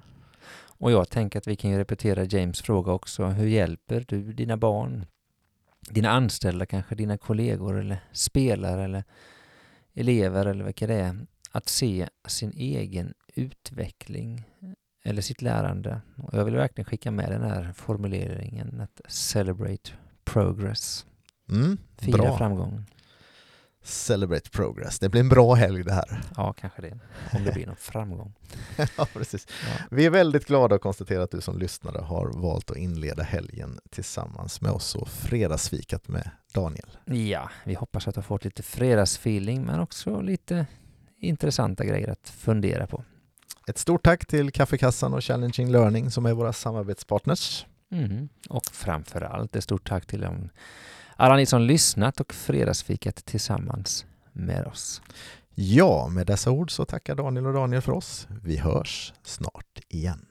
Och 0.77 0.91
jag 0.91 1.09
tänker 1.09 1.39
att 1.39 1.47
vi 1.47 1.55
kan 1.55 1.71
ju 1.71 1.77
repetera 1.77 2.23
James 2.23 2.61
fråga 2.61 2.91
också. 2.91 3.25
Hur 3.25 3.47
hjälper 3.47 4.05
du 4.07 4.33
dina 4.33 4.57
barn, 4.57 5.05
dina 5.89 6.09
anställda 6.09 6.65
kanske, 6.65 6.95
dina 6.95 7.17
kollegor 7.17 7.79
eller 7.79 7.97
spelare 8.11 8.83
eller 8.83 9.03
elever 9.93 10.45
eller 10.45 10.63
vilka 10.63 10.87
det 10.87 10.95
är, 10.95 11.25
att 11.51 11.69
se 11.69 12.09
sin 12.27 12.51
egen 12.51 13.13
utveckling 13.35 14.43
eller 15.03 15.21
sitt 15.21 15.41
lärande. 15.41 16.01
Och 16.17 16.33
jag 16.33 16.45
vill 16.45 16.55
verkligen 16.55 16.85
skicka 16.85 17.11
med 17.11 17.31
den 17.31 17.41
här 17.41 17.73
formuleringen 17.73 18.81
att 18.81 19.01
celebrate 19.11 19.91
progress, 20.25 21.05
Mm, 21.49 21.77
fira 21.97 22.17
bra. 22.17 22.37
framgång. 22.37 22.85
Celebrate 23.83 24.49
progress. 24.49 24.99
Det 24.99 25.09
blir 25.09 25.21
en 25.21 25.29
bra 25.29 25.53
helg 25.53 25.83
det 25.83 25.93
här. 25.93 26.21
Ja, 26.37 26.53
kanske 26.53 26.81
det, 26.81 26.99
om 27.33 27.43
det 27.43 27.51
blir 27.53 27.65
någon 27.67 27.75
framgång. 27.75 28.33
ja, 28.97 29.07
precis. 29.13 29.47
Ja. 29.49 29.83
Vi 29.91 30.05
är 30.05 30.09
väldigt 30.09 30.45
glada 30.45 30.75
att 30.75 30.81
konstatera 30.81 31.23
att 31.23 31.31
du 31.31 31.41
som 31.41 31.57
lyssnare 31.59 32.01
har 32.01 32.31
valt 32.33 32.71
att 32.71 32.77
inleda 32.77 33.23
helgen 33.23 33.79
tillsammans 33.89 34.61
med 34.61 34.71
oss 34.71 34.95
och 34.95 35.07
fredagsfikat 35.09 36.07
med 36.07 36.29
Daniel. 36.53 36.97
Ja, 37.05 37.49
vi 37.65 37.73
hoppas 37.73 38.07
att 38.07 38.15
du 38.15 38.19
har 38.19 38.23
fått 38.23 38.43
lite 38.45 38.63
fredagsfeeling 38.63 39.65
men 39.65 39.79
också 39.79 40.21
lite 40.21 40.67
intressanta 41.19 41.85
grejer 41.85 42.09
att 42.09 42.29
fundera 42.29 42.87
på. 42.87 43.03
Ett 43.67 43.77
stort 43.77 44.03
tack 44.03 44.25
till 44.25 44.51
Kaffekassan 44.51 45.13
och 45.13 45.23
Challenging 45.23 45.71
Learning 45.71 46.11
som 46.11 46.25
är 46.25 46.33
våra 46.33 46.53
samarbetspartners. 46.53 47.65
Mhm. 47.91 48.29
Och 48.49 48.65
framför 48.65 49.21
allt 49.21 49.55
ett 49.55 49.63
stort 49.63 49.87
tack 49.89 50.05
till 50.05 50.21
dem, 50.21 50.49
alla 51.15 51.35
ni 51.35 51.45
som 51.45 51.61
lyssnat 51.61 52.19
och 52.19 52.33
fredagsfikat 52.33 53.25
tillsammans 53.25 54.05
med 54.31 54.65
oss. 54.65 55.01
Ja, 55.55 56.07
med 56.07 56.27
dessa 56.27 56.51
ord 56.51 56.71
så 56.71 56.85
tackar 56.85 57.15
Daniel 57.15 57.47
och 57.47 57.53
Daniel 57.53 57.81
för 57.81 57.91
oss. 57.91 58.27
Vi 58.43 58.57
hörs 58.57 59.13
snart 59.23 59.79
igen. 59.89 60.25